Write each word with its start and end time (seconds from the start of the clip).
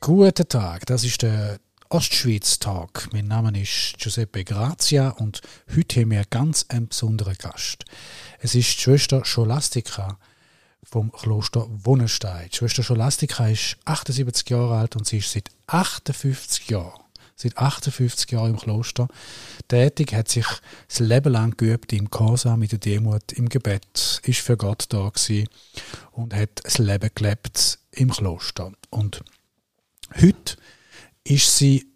Guten 0.00 0.48
Tag, 0.48 0.86
das 0.86 1.04
ist 1.04 1.22
der 1.22 1.60
Ostschweiz-Tag. 1.88 3.08
Mein 3.12 3.28
Name 3.28 3.60
ist 3.60 3.94
Giuseppe 3.98 4.44
Grazia 4.44 5.10
und 5.10 5.42
heute 5.76 6.00
haben 6.00 6.10
wir 6.10 6.24
ganz 6.28 6.66
einen 6.68 6.88
besonderen 6.88 7.34
Gast. 7.34 7.84
Es 8.40 8.54
ist 8.54 8.76
die 8.76 8.80
Schwester 8.80 9.24
Scholastica 9.24 10.18
vom 10.82 11.12
Kloster 11.12 11.66
Wonnenstein. 11.68 12.48
Die 12.50 12.56
Schwester 12.56 12.82
Scholastica 12.82 13.46
ist 13.46 13.76
78 13.84 14.48
Jahre 14.50 14.78
alt 14.78 14.96
und 14.96 15.06
sie 15.06 15.18
ist 15.18 15.32
seit 15.32 15.50
58 15.66 16.70
Jahren 16.70 17.01
seit 17.42 17.58
58 17.58 18.30
Jahren 18.30 18.52
im 18.52 18.56
Kloster 18.56 19.08
tätig, 19.68 20.14
hat 20.14 20.28
sich 20.28 20.46
das 20.88 21.00
Leben 21.00 21.32
lang 21.32 21.56
geübt 21.56 21.92
im 21.92 22.10
Corsa, 22.10 22.56
mit 22.56 22.72
der 22.72 22.78
Demut, 22.78 23.32
im 23.32 23.48
Gebet, 23.48 24.20
ist 24.24 24.40
für 24.40 24.56
Gott 24.56 24.86
da 24.88 25.08
gewesen 25.08 25.48
und 26.12 26.34
hat 26.34 26.60
das 26.64 26.78
Leben 26.78 27.10
gelebt 27.14 27.78
im 27.92 28.10
Kloster. 28.10 28.72
Und 28.90 29.22
heute 30.20 30.56
ist 31.24 31.56
sie 31.56 31.86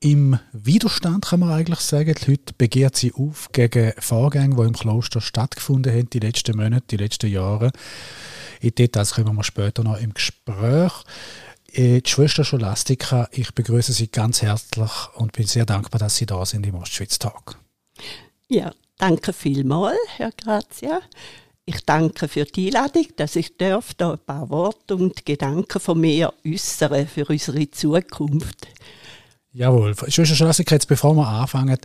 im 0.00 0.38
Widerstand, 0.52 1.26
kann 1.26 1.40
man 1.40 1.50
eigentlich 1.50 1.78
sagen. 1.78 2.14
Heute 2.26 2.52
begehrt 2.58 2.96
sie 2.96 3.12
auf 3.14 3.50
gegen 3.52 3.92
Vorgänge, 3.98 4.56
die 4.56 4.62
im 4.62 4.72
Kloster 4.72 5.20
stattgefunden 5.20 5.92
haben, 5.92 6.10
die 6.10 6.18
letzten 6.18 6.56
Monate, 6.56 6.86
die 6.90 6.96
letzten 6.96 7.30
Jahre. 7.30 7.70
In 8.60 8.74
Details 8.74 9.14
kommen 9.14 9.36
wir 9.36 9.44
später 9.44 9.84
noch 9.84 10.00
im 10.00 10.12
Gespräch. 10.12 10.92
Äh, 11.72 12.02
die 12.02 12.10
Schwester 12.10 12.44
Scholastika, 12.44 13.28
ich 13.32 13.54
begrüße 13.54 13.92
Sie 13.92 14.08
ganz 14.08 14.42
herzlich 14.42 14.90
und 15.14 15.32
bin 15.32 15.46
sehr 15.46 15.64
dankbar, 15.64 15.98
dass 15.98 16.16
Sie 16.16 16.26
da 16.26 16.44
sind 16.44 16.66
im 16.66 16.74
Ostschweiz 16.74 17.18
Tag. 17.18 17.56
Ja, 18.48 18.72
danke 18.98 19.32
vielmals, 19.32 19.98
Herr 20.16 20.32
Grazia. 20.32 21.00
Ich 21.64 21.80
danke 21.86 22.28
für 22.28 22.44
die 22.44 22.66
Einladung, 22.66 23.06
dass 23.16 23.36
ich 23.36 23.56
darf 23.56 23.94
da 23.94 24.12
ein 24.12 24.18
paar 24.18 24.50
Worte 24.50 24.96
und 24.96 25.24
Gedanken 25.24 25.80
von 25.80 26.00
mir 26.00 26.34
äußern 26.44 27.06
für 27.06 27.24
unsere 27.24 27.70
Zukunft. 27.70 28.66
Jawohl. 29.54 29.94
Schwester 30.08 30.34
Schlassiker, 30.34 30.76
jetzt 30.76 30.88
bevor 30.88 31.14
wir 31.14 31.28
anfangen, 31.28 31.76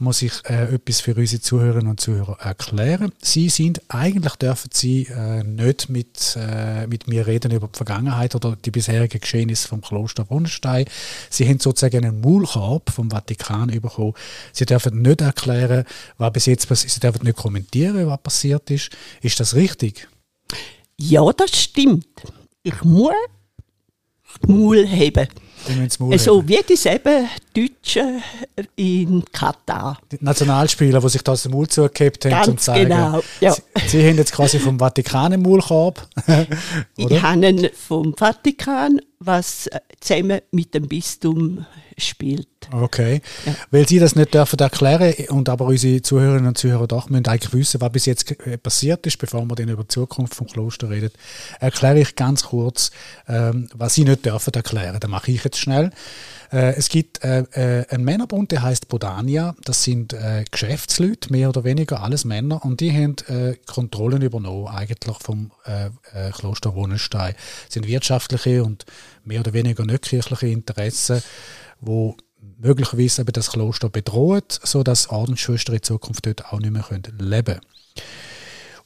muss 0.00 0.20
ich 0.20 0.32
äh, 0.44 0.74
etwas 0.74 1.00
für 1.00 1.14
unsere 1.14 1.40
Zuhörerinnen 1.40 1.88
und 1.88 1.98
Zuhörer 1.98 2.38
erklären. 2.40 3.10
Sie 3.22 3.48
sind, 3.48 3.80
eigentlich 3.88 4.34
dürfen 4.34 4.68
Sie 4.70 5.04
äh, 5.04 5.42
nicht 5.42 5.88
mit, 5.88 6.36
äh, 6.38 6.86
mit 6.86 7.08
mir 7.08 7.26
reden 7.26 7.52
über 7.52 7.68
die 7.68 7.76
Vergangenheit 7.76 8.34
oder 8.34 8.54
die 8.56 8.70
bisherigen 8.70 9.18
Geschehnisse 9.18 9.66
vom 9.66 9.80
Kloster 9.80 10.28
Wonnstein. 10.28 10.84
Sie 11.30 11.48
haben 11.48 11.58
sozusagen 11.58 12.04
einen 12.04 12.20
Maulkorb 12.20 12.90
vom 12.90 13.10
Vatikan 13.10 13.68
bekommen. 13.68 14.12
Sie 14.52 14.66
dürfen 14.66 15.00
nicht 15.00 15.22
erklären, 15.22 15.86
was 16.18 16.32
bis 16.34 16.44
jetzt 16.44 16.68
passiert 16.68 16.92
Sie 16.92 17.00
dürfen 17.00 17.24
nicht 17.24 17.38
kommentieren, 17.38 18.06
was 18.08 18.20
passiert 18.20 18.70
ist. 18.70 18.90
Ist 19.22 19.40
das 19.40 19.54
richtig? 19.54 20.06
Ja, 20.98 21.32
das 21.32 21.58
stimmt. 21.62 22.06
Ich 22.62 22.82
muss 22.84 23.14
Maul 24.46 24.86
haben. 24.86 25.28
So 26.18 26.46
wie 26.46 26.60
die 26.68 26.76
sieben 26.76 27.28
Deutschen 27.54 28.22
in 28.76 29.24
Katar. 29.32 29.98
Die 30.10 30.18
Nationalspieler, 30.20 31.00
die 31.00 31.08
sich 31.08 31.22
da 31.22 31.34
den 31.34 31.52
Maul 31.52 31.68
zugehabt 31.68 32.24
haben, 32.24 32.30
Ganz 32.30 32.48
um 32.48 32.58
zu 32.58 32.64
zeigen, 32.64 32.90
genau, 32.90 33.20
ja. 33.40 33.52
sie, 33.52 33.62
sie, 33.88 34.08
haben 34.08 34.16
jetzt 34.16 34.32
quasi 34.32 34.58
vom 34.58 34.78
Vatikan 34.78 35.32
einen 35.32 35.42
Maulkorb. 35.42 36.08
ich 36.96 37.22
habe 37.22 37.26
einen 37.26 37.68
vom 37.74 38.14
Vatikan, 38.16 39.00
was 39.18 39.68
zusammen 40.00 40.40
mit 40.50 40.74
dem 40.74 40.88
Bistum 40.88 41.66
spielt. 41.98 42.48
Okay. 42.72 43.22
Ja. 43.44 43.54
Weil 43.70 43.88
Sie 43.88 43.98
das 43.98 44.16
nicht 44.16 44.34
dürfen 44.34 44.58
erklären 44.58 45.14
und 45.28 45.48
aber 45.48 45.66
unsere 45.66 46.02
Zuhörerinnen 46.02 46.48
und 46.48 46.58
Zuhörer 46.58 46.86
doch 46.86 47.08
müssen 47.08 47.26
eigentlich 47.26 47.52
wissen, 47.52 47.80
was 47.80 47.92
bis 47.92 48.06
jetzt 48.06 48.30
äh, 48.46 48.58
passiert 48.58 49.06
ist, 49.06 49.18
bevor 49.18 49.44
wir 49.44 49.54
dann 49.54 49.68
über 49.68 49.84
die 49.84 49.88
Zukunft 49.88 50.34
vom 50.34 50.46
Kloster 50.46 50.90
reden, 50.90 51.10
erkläre 51.60 52.00
ich 52.00 52.16
ganz 52.16 52.44
kurz, 52.44 52.90
ähm, 53.28 53.68
was 53.74 53.94
Sie 53.94 54.04
nicht 54.04 54.24
dürfen 54.24 54.52
erklären. 54.52 54.98
Das 55.00 55.10
mache 55.10 55.30
ich 55.30 55.44
jetzt 55.44 55.58
schnell. 55.58 55.90
Äh, 56.52 56.74
es 56.74 56.88
gibt 56.88 57.24
äh, 57.24 57.44
äh, 57.52 57.86
einen 57.88 58.04
Männerbund, 58.04 58.52
der 58.52 58.62
heißt 58.62 58.88
Bodania. 58.88 59.54
Das 59.64 59.82
sind 59.82 60.12
äh, 60.12 60.44
Geschäftsleute, 60.50 61.32
mehr 61.32 61.48
oder 61.48 61.64
weniger 61.64 62.02
alles 62.02 62.24
Männer, 62.24 62.64
und 62.64 62.80
die 62.80 62.92
haben 62.92 63.16
äh, 63.28 63.56
Kontrollen 63.66 64.22
übernommen 64.22 64.68
eigentlich 64.68 65.16
vom 65.20 65.50
Kloster 66.32 66.74
Wonnenstein. 66.74 67.34
Das 67.64 67.74
sind 67.74 67.86
wirtschaftliche 67.86 68.62
und 68.62 68.84
mehr 69.24 69.40
oder 69.40 69.52
weniger 69.52 69.84
nicht 69.84 70.02
kirchliche 70.02 70.46
Interessen 70.46 71.22
wo 71.80 72.16
möglicherweise 72.58 73.22
eben 73.22 73.32
das 73.32 73.50
Kloster 73.50 73.88
bedroht, 73.88 74.60
sodass 74.62 75.10
Ordensschwestern 75.10 75.76
in 75.76 75.82
Zukunft 75.82 76.26
dort 76.26 76.52
auch 76.52 76.60
nicht 76.60 76.72
mehr 76.72 76.84
leben 77.18 77.44
können. 77.44 77.60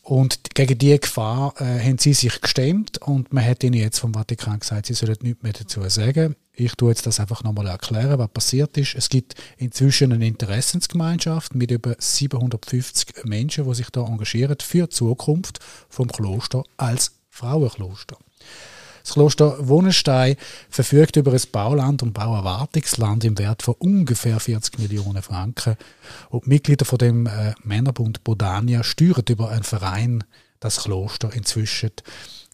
Und 0.02 0.54
gegen 0.54 0.78
diese 0.78 0.98
Gefahr 0.98 1.54
äh, 1.60 1.78
haben 1.78 1.98
sie 1.98 2.14
sich 2.14 2.40
gestemmt 2.40 2.98
und 2.98 3.32
man 3.32 3.44
hat 3.44 3.62
ihnen 3.62 3.74
jetzt 3.74 3.98
vom 3.98 4.14
Vatikan 4.14 4.58
gesagt, 4.58 4.86
sie 4.86 4.94
sollen 4.94 5.16
nichts 5.20 5.42
mehr 5.42 5.52
dazu 5.52 5.88
sagen. 5.88 6.34
Ich 6.52 6.72
tue 6.72 6.90
jetzt 6.90 7.06
das 7.06 7.20
einfach 7.20 7.44
nochmal 7.44 7.68
erklären, 7.68 8.18
was 8.18 8.28
passiert 8.30 8.76
ist. 8.76 8.94
Es 8.94 9.08
gibt 9.08 9.34
inzwischen 9.56 10.12
eine 10.12 10.26
Interessensgemeinschaft 10.26 11.54
mit 11.54 11.70
über 11.70 11.94
750 11.98 13.24
Menschen, 13.24 13.64
die 13.68 13.74
sich 13.74 13.90
da 13.90 14.04
engagieren 14.04 14.56
für 14.60 14.86
die 14.86 14.94
Zukunft 14.94 15.60
vom 15.88 16.08
Kloster 16.08 16.64
als 16.76 17.12
Frauenkloster. 17.28 18.16
Das 19.02 19.14
Kloster 19.14 19.56
Wonenstein 19.68 20.36
verfügt 20.68 21.16
über 21.16 21.32
ein 21.32 21.40
Bauland 21.52 22.02
und 22.02 22.12
Bauerwartungsland 22.12 23.24
im 23.24 23.38
Wert 23.38 23.62
von 23.62 23.74
ungefähr 23.78 24.38
40 24.40 24.78
Millionen 24.78 25.22
Franken. 25.22 25.76
Und 26.28 26.46
die 26.46 26.50
Mitglieder 26.50 26.84
von 26.84 26.98
dem 26.98 27.26
äh, 27.26 27.54
Männerbund 27.62 28.24
Bodania 28.24 28.84
steuern 28.84 29.24
über 29.28 29.50
einen 29.50 29.62
Verein 29.62 30.24
das 30.60 30.84
Kloster 30.84 31.32
inzwischen. 31.32 31.92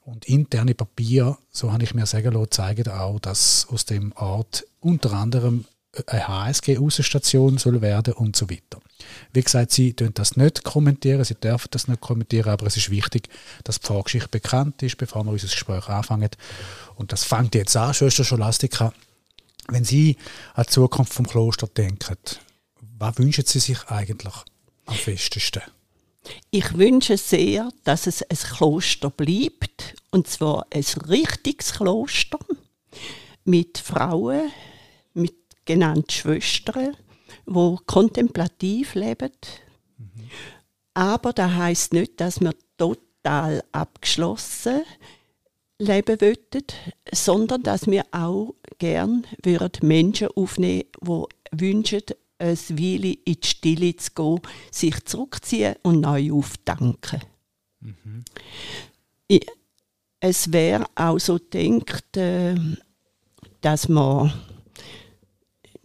Und 0.05 0.27
interne 0.27 0.75
Papiere, 0.75 1.37
so 1.51 1.73
habe 1.73 1.83
ich 1.83 1.93
mir 1.93 2.07
sagen 2.07 2.33
lassen, 2.33 2.53
zeigen 2.53 2.89
auch, 2.89 3.19
dass 3.19 3.67
aus 3.71 3.87
dem 3.87 4.13
Ort 4.13 4.65
unter 4.81 5.13
anderem 5.13 5.65
eine 6.07 6.29
HSG-Außenstation 6.29 7.59
soll 7.59 7.81
werden 7.81 8.15
und 8.15 8.37
so 8.37 8.49
weiter. 8.51 8.81
Wie 9.33 9.43
gesagt, 9.43 9.73
sie 9.73 9.95
dürfen 9.95 10.15
das 10.15 10.37
nicht 10.37 10.65
kommentieren, 10.65 11.25
sie 11.25 11.35
dürfen 11.35 11.69
das 11.71 11.89
nicht 11.89 12.01
kommentieren, 12.01 12.51
aber 12.51 12.67
es 12.67 12.77
ist 12.77 12.91
wichtig, 12.91 13.29
dass 13.65 13.81
die 13.81 13.87
Vorgeschichte 13.87 14.29
bekannt 14.29 14.83
ist, 14.83 14.97
bevor 14.97 15.25
wir 15.25 15.33
unser 15.33 15.49
Gespräch 15.49 15.89
anfangen. 15.89 16.31
Und 16.97 17.13
das 17.13 17.25
fängt 17.25 17.55
jetzt 17.55 17.77
an, 17.77 17.95
Schwester 17.95 18.25
Scholastika. 18.25 18.93
Wenn 19.69 19.85
Sie 19.85 20.17
an 20.55 20.65
die 20.65 20.73
Zukunft 20.73 21.13
vom 21.13 21.27
Kloster 21.27 21.67
denken, 21.67 22.17
was 22.99 23.19
wünschen 23.19 23.45
Sie 23.45 23.59
sich 23.59 23.85
eigentlich 23.89 24.35
am 24.87 24.95
festesten? 24.95 25.63
Ich 26.51 26.77
wünsche 26.77 27.17
sehr, 27.17 27.69
dass 27.85 28.07
es 28.07 28.23
ein 28.23 28.37
Kloster 28.37 29.11
bleibt, 29.11 29.95
und 30.11 30.29
zwar 30.29 30.67
ein 30.73 30.85
richtiges 31.09 31.75
Kloster 31.75 32.39
mit 33.45 33.79
Frauen, 33.79 34.51
mit 35.67 35.81
genannten 35.81 36.11
Schwestern, 36.11 36.97
wo 37.45 37.79
kontemplativ 37.87 38.95
leben. 38.95 39.33
Mhm. 39.99 40.31
Aber 40.95 41.33
das 41.33 41.53
heißt 41.53 41.93
nicht, 41.93 42.21
dass 42.21 42.41
wir 42.41 42.55
total 42.77 43.63
abgeschlossen 43.73 44.83
leben 45.79 46.21
wollten, 46.21 46.65
sondern 47.13 47.63
dass 47.63 47.87
wir 47.87 48.05
auch 48.13 48.55
gern 48.79 49.27
würden 49.43 49.87
Menschen 49.87 50.29
aufnehmen, 50.29 50.85
die 51.03 51.25
wünschen, 51.53 52.03
ein 52.39 52.57
Weile 52.57 53.13
in 53.25 53.41
die 53.41 53.47
Stille 53.47 53.97
zu 53.97 54.11
gehen, 54.15 54.41
sich 54.71 55.05
zurückziehen 55.05 55.77
und 55.83 56.01
neu 56.01 56.33
auftanken. 56.33 57.21
Mhm. 57.81 58.25
Es 60.21 60.53
wäre 60.53 60.87
auch 60.95 61.19
so 61.19 61.39
gedacht, 61.39 62.17
äh, 62.17 62.55
dass 63.61 63.89
man 63.89 64.33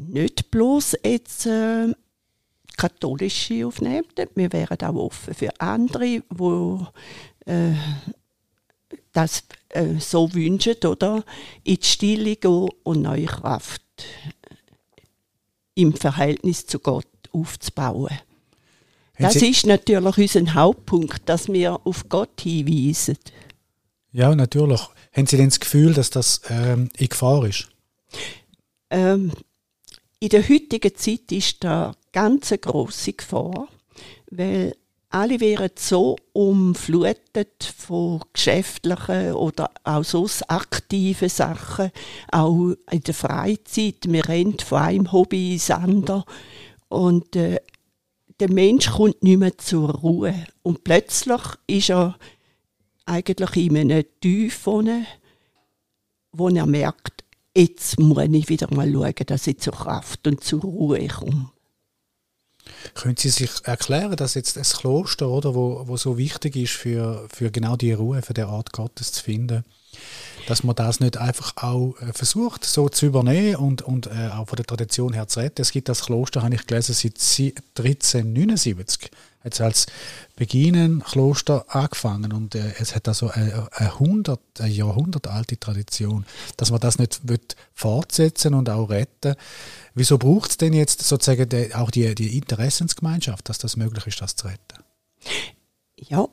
nicht 0.08 0.52
bloß 0.52 0.98
jetzt 1.04 1.46
äh, 1.46 1.94
katholische 2.78 3.66
aufnehmen, 3.66 4.08
wir 4.36 4.54
wären 4.54 4.82
auch 4.82 4.96
offen 4.96 5.34
für 5.34 5.50
andere, 5.60 6.22
die 6.22 6.86
äh, 7.46 7.74
das 9.14 9.44
äh, 9.70 10.00
so 10.00 10.34
wünschen, 10.34 10.76
oder? 10.86 11.24
In 11.64 11.76
die 11.76 11.86
Stille 11.86 12.36
gehen 12.36 12.70
und 12.84 13.02
neue 13.02 13.26
Kraft 13.26 13.82
im 15.76 15.94
Verhältnis 15.94 16.66
zu 16.66 16.80
Gott 16.80 17.06
aufzubauen. 17.32 18.20
das 19.18 19.36
ist 19.36 19.66
natürlich 19.66 20.18
unser 20.18 20.54
Hauptpunkt, 20.54 21.22
dass 21.28 21.48
wir 21.48 21.80
auf 21.86 22.10
Gott 22.10 22.42
hinweisen. 22.42 23.18
Ja, 24.12 24.36
natürlich. 24.36 24.82
Haben 25.14 25.28
Sie 25.28 25.38
denn 25.38 25.50
das 25.50 25.60
Gefühl, 25.60 25.94
dass 25.94 26.10
das 26.10 26.42
ähm, 26.50 26.90
in 26.98 27.08
Gefahr 27.08 27.46
ist? 27.46 27.70
Ähm, 28.90 29.32
in 30.22 30.30
der 30.30 30.48
heutigen 30.48 30.96
Zeit 30.96 31.32
ist 31.32 31.64
da 31.64 31.96
ganz 32.14 32.52
eine 32.52 32.60
grosse 32.60 33.14
Gefahr, 33.14 33.68
weil 34.30 34.76
alle 35.10 35.40
wären 35.40 35.72
so 35.76 36.16
umflutet 36.32 37.64
von 37.76 38.22
geschäftlichen 38.32 39.34
oder 39.34 39.72
auch 39.84 40.04
sonst 40.04 40.50
aktiven 40.50 41.28
Sachen, 41.28 41.92
auch 42.32 42.76
in 42.92 43.02
der 43.02 43.14
Freizeit. 43.16 43.96
Wir 44.04 44.28
rennen 44.30 44.60
von 44.60 44.80
einem 44.80 45.12
Hobby 45.12 45.54
ins 45.54 45.72
andere 45.72 46.24
und 46.88 47.36
äh, 47.36 47.60
der 48.40 48.52
Mensch 48.52 48.92
kommt 48.92 49.24
nicht 49.24 49.40
mehr 49.40 49.58
zur 49.58 49.90
Ruhe. 49.90 50.36
Und 50.62 50.84
plötzlich 50.84 51.42
ist 51.66 51.90
er 51.90 52.16
eigentlich 53.06 53.56
in 53.66 53.78
einem 53.78 54.06
Tief, 54.22 54.68
wo 54.68 56.48
er 56.48 56.66
merkt, 56.68 57.21
jetzt 57.56 58.00
muss 58.00 58.24
ich 58.32 58.50
wieder 58.50 58.74
mal 58.74 58.92
schauen, 58.92 59.14
dass 59.26 59.48
ich 59.48 59.60
zur 59.60 59.74
Kraft 59.74 60.28
und 60.28 60.44
zur 60.44 60.62
Ruhe 60.62 61.08
komme. 61.08 61.52
Können 62.94 63.18
Sie 63.18 63.30
sich 63.30 63.50
erklären, 63.64 64.16
dass 64.16 64.36
jetzt 64.36 64.56
das 64.56 64.78
Kloster, 64.78 65.30
oder, 65.30 65.56
wo, 65.56 65.88
wo 65.88 65.98
so 65.98 66.18
wichtig 66.18 66.56
ist 66.56 66.74
für, 66.74 67.28
für 67.34 67.52
genau 67.52 67.76
die 67.76 67.92
Ruhe, 67.92 68.22
für 68.22 68.34
die 68.34 68.44
Art 68.44 68.72
Gottes 68.72 69.12
zu 69.12 69.24
finden, 69.24 69.64
dass 70.48 70.64
man 70.64 70.76
das 70.76 71.00
nicht 71.00 71.18
einfach 71.18 71.58
auch 71.58 71.96
äh, 72.00 72.14
versucht, 72.14 72.64
so 72.64 72.88
zu 72.90 73.08
übernehmen 73.08 73.56
und, 73.56 73.82
und 73.82 74.08
äh, 74.08 74.30
auch 74.34 74.48
von 74.48 74.58
der 74.58 74.66
Tradition 74.66 75.14
her 75.14 75.28
zu 75.28 75.40
retten. 75.40 75.62
Es 75.62 75.72
gibt 75.72 75.90
das 75.90 76.06
Kloster, 76.06 76.44
habe 76.44 76.56
ich 76.56 76.66
gelesen, 76.66 76.94
seit 76.94 77.16
1379. 77.78 79.12
Hat 79.44 79.54
es 79.54 79.62
als 79.62 79.86
Beginnen-Kloster 80.36 81.66
angefangen 81.68 82.32
und 82.32 82.56
äh, 82.56 82.74
es 82.80 82.96
hat 82.96 83.08
also 83.08 83.30
eine, 83.30 83.68
eine, 83.72 83.94
100, 83.94 84.40
eine 84.60 84.72
Jahrhundert 84.72 85.28
alte 85.28 85.60
Tradition, 85.60 86.26
dass 86.58 86.72
man 86.72 86.80
das 86.80 87.00
nicht 87.00 87.28
wird 87.28 87.56
fortsetzen 87.74 88.54
und 88.54 88.70
auch 88.70 88.90
retten. 88.90 89.36
Wieso 89.96 90.18
braucht 90.18 90.52
es 90.52 90.58
denn 90.58 90.74
jetzt 90.74 91.02
sozusagen 91.02 91.50
die, 91.50 91.74
auch 91.74 91.90
die, 91.90 92.14
die 92.16 92.38
Interessensgemeinschaft, 92.38 93.50
dass 93.50 93.58
das 93.58 93.78
möglich 93.78 94.08
ist, 94.08 94.22
das 94.22 94.36
zu 94.36 94.48
retten? 94.48 94.84
Ja, 95.98 96.28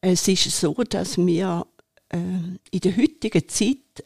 es 0.00 0.28
ist 0.28 0.60
so, 0.60 0.74
dass 0.74 1.16
wir 1.16 1.66
äh, 2.10 2.18
in 2.70 2.80
der 2.80 2.96
heutigen 2.96 3.48
Zeit 3.48 4.04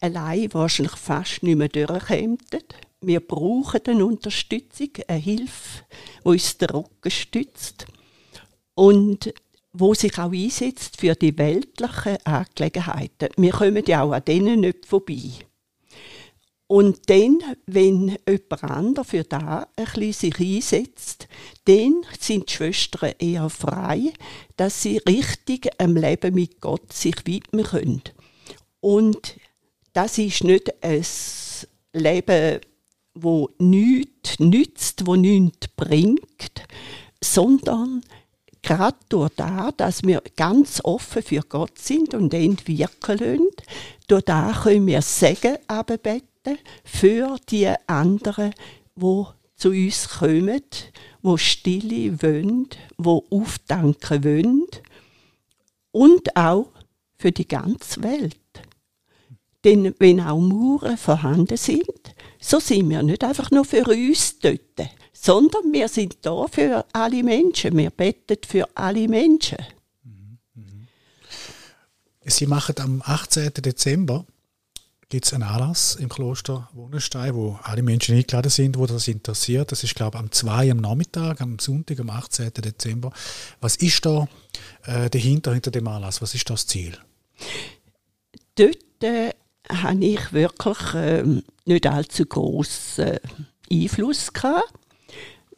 allein 0.00 0.52
wahrscheinlich 0.52 0.96
fast 0.96 1.42
nicht 1.42 1.56
mehr 1.56 1.68
durchkämen. 1.68 2.38
Wir 3.02 3.20
brauchen 3.20 3.80
eine 3.86 4.06
Unterstützung, 4.06 4.90
eine 5.08 5.18
Hilfe, 5.18 5.84
die 6.24 6.28
uns 6.28 6.56
den 6.56 6.70
Rücken 6.70 7.10
stützt 7.10 7.86
und 8.74 9.34
wo 9.72 9.94
sich 9.94 10.18
auch 10.18 10.32
einsetzt 10.32 11.00
für 11.00 11.14
die 11.14 11.36
weltlichen 11.36 12.18
Angelegenheiten. 12.24 13.30
Wir 13.36 13.52
kommen 13.52 13.82
ja 13.86 14.02
auch 14.02 14.12
an 14.12 14.24
denen 14.24 14.60
nicht 14.60 14.86
vorbei. 14.86 15.30
Und 16.68 17.10
dann, 17.10 17.38
wenn 17.66 18.16
jemand 18.26 18.64
anderes 18.64 19.08
für 19.08 19.24
da 19.24 19.66
ein 19.76 19.84
bisschen 19.84 20.12
sich 20.12 20.40
einsetzt, 20.40 21.28
dann 21.66 22.02
sind 22.18 22.48
die 22.48 22.54
Schwestern 22.54 23.12
eher 23.18 23.50
frei, 23.50 24.12
dass 24.56 24.82
sie 24.82 24.98
richtig 24.98 25.68
am 25.78 25.96
Leben 25.96 26.34
mit 26.34 26.60
Gott 26.60 26.92
sich 26.92 27.26
widmen 27.26 27.66
können. 27.66 28.02
Und 28.80 29.36
das 29.92 30.16
ist 30.16 30.44
nicht 30.44 30.72
ein 30.82 31.04
Leben, 31.92 32.60
wo 33.14 33.50
nichts 33.58 34.38
nützt, 34.38 35.06
wo 35.06 35.16
nichts 35.16 35.68
bringt, 35.76 36.64
sondern 37.22 38.02
gerade 38.62 38.96
durch 39.08 39.32
das, 39.36 39.76
dass 39.76 40.02
wir 40.02 40.22
ganz 40.36 40.80
offen 40.82 41.22
für 41.22 41.40
Gott 41.40 41.78
sind 41.78 42.14
und 42.14 42.32
ihn 42.32 42.56
wirken 42.66 43.18
lassen, 43.18 43.48
durch 44.08 44.24
das 44.24 44.62
können 44.62 44.86
wir 44.86 45.02
Segen 45.02 45.56
abbeten 45.66 46.58
für 46.84 47.36
die 47.50 47.68
anderen, 47.86 48.54
wo 48.94 49.28
zu 49.56 49.70
uns 49.70 50.08
kommen, 50.08 50.62
wo 51.22 51.36
Stille 51.36 52.20
wollen, 52.22 52.68
wo 52.96 53.24
aufdanken 53.30 54.24
wollen 54.24 54.66
und 55.92 56.36
auch 56.36 56.68
für 57.18 57.30
die 57.30 57.46
ganze 57.46 58.02
Welt. 58.02 58.36
Denn 59.64 59.94
wenn 59.98 60.20
auch 60.20 60.40
Mauern 60.40 60.96
vorhanden 60.96 61.56
sind, 61.56 62.01
so 62.42 62.58
sind 62.58 62.90
wir 62.90 63.02
nicht 63.02 63.22
einfach 63.22 63.50
nur 63.50 63.64
für 63.64 63.84
uns 63.86 64.38
dort, 64.40 64.60
sondern 65.12 65.72
wir 65.72 65.88
sind 65.88 66.18
da 66.22 66.46
für 66.50 66.84
alle 66.92 67.22
Menschen. 67.22 67.76
Wir 67.76 67.90
beten 67.90 68.36
für 68.46 68.68
alle 68.74 69.08
Menschen. 69.08 69.58
Sie 72.24 72.46
machen 72.46 72.74
am 72.78 73.02
18. 73.04 73.52
Dezember 73.54 74.26
gibt 75.08 75.26
es 75.26 75.34
einen 75.34 75.42
Anlass 75.42 75.94
im 75.96 76.08
Kloster 76.08 76.70
Wohnenstein, 76.72 77.34
wo 77.34 77.58
alle 77.62 77.82
Menschen 77.82 78.16
eingeladen 78.16 78.50
sind, 78.50 78.78
wo 78.78 78.86
das 78.86 79.08
interessiert. 79.08 79.70
Das 79.70 79.84
ist, 79.84 79.94
glaube 79.94 80.16
ich, 80.16 80.22
am 80.22 80.32
2 80.32 80.70
am 80.70 80.78
Nachmittag, 80.78 81.40
am 81.42 81.58
Sonntag, 81.58 82.00
am 82.00 82.10
18. 82.10 82.50
Dezember. 82.54 83.12
Was 83.60 83.76
ist 83.76 84.06
da 84.06 84.26
äh, 84.84 85.10
dahinter, 85.10 85.52
hinter 85.52 85.70
dem 85.70 85.86
Anlass? 85.86 86.22
Was 86.22 86.34
ist 86.34 86.48
das 86.48 86.66
Ziel? 86.66 86.96
Dort 88.54 89.02
äh, 89.02 89.34
habe 89.72 90.04
ich 90.04 90.32
wirklich 90.32 90.94
äh, 90.94 91.24
nicht 91.64 91.86
allzu 91.86 92.26
großen 92.26 93.18
Einfluss 93.70 94.32
gehabt. 94.32 94.72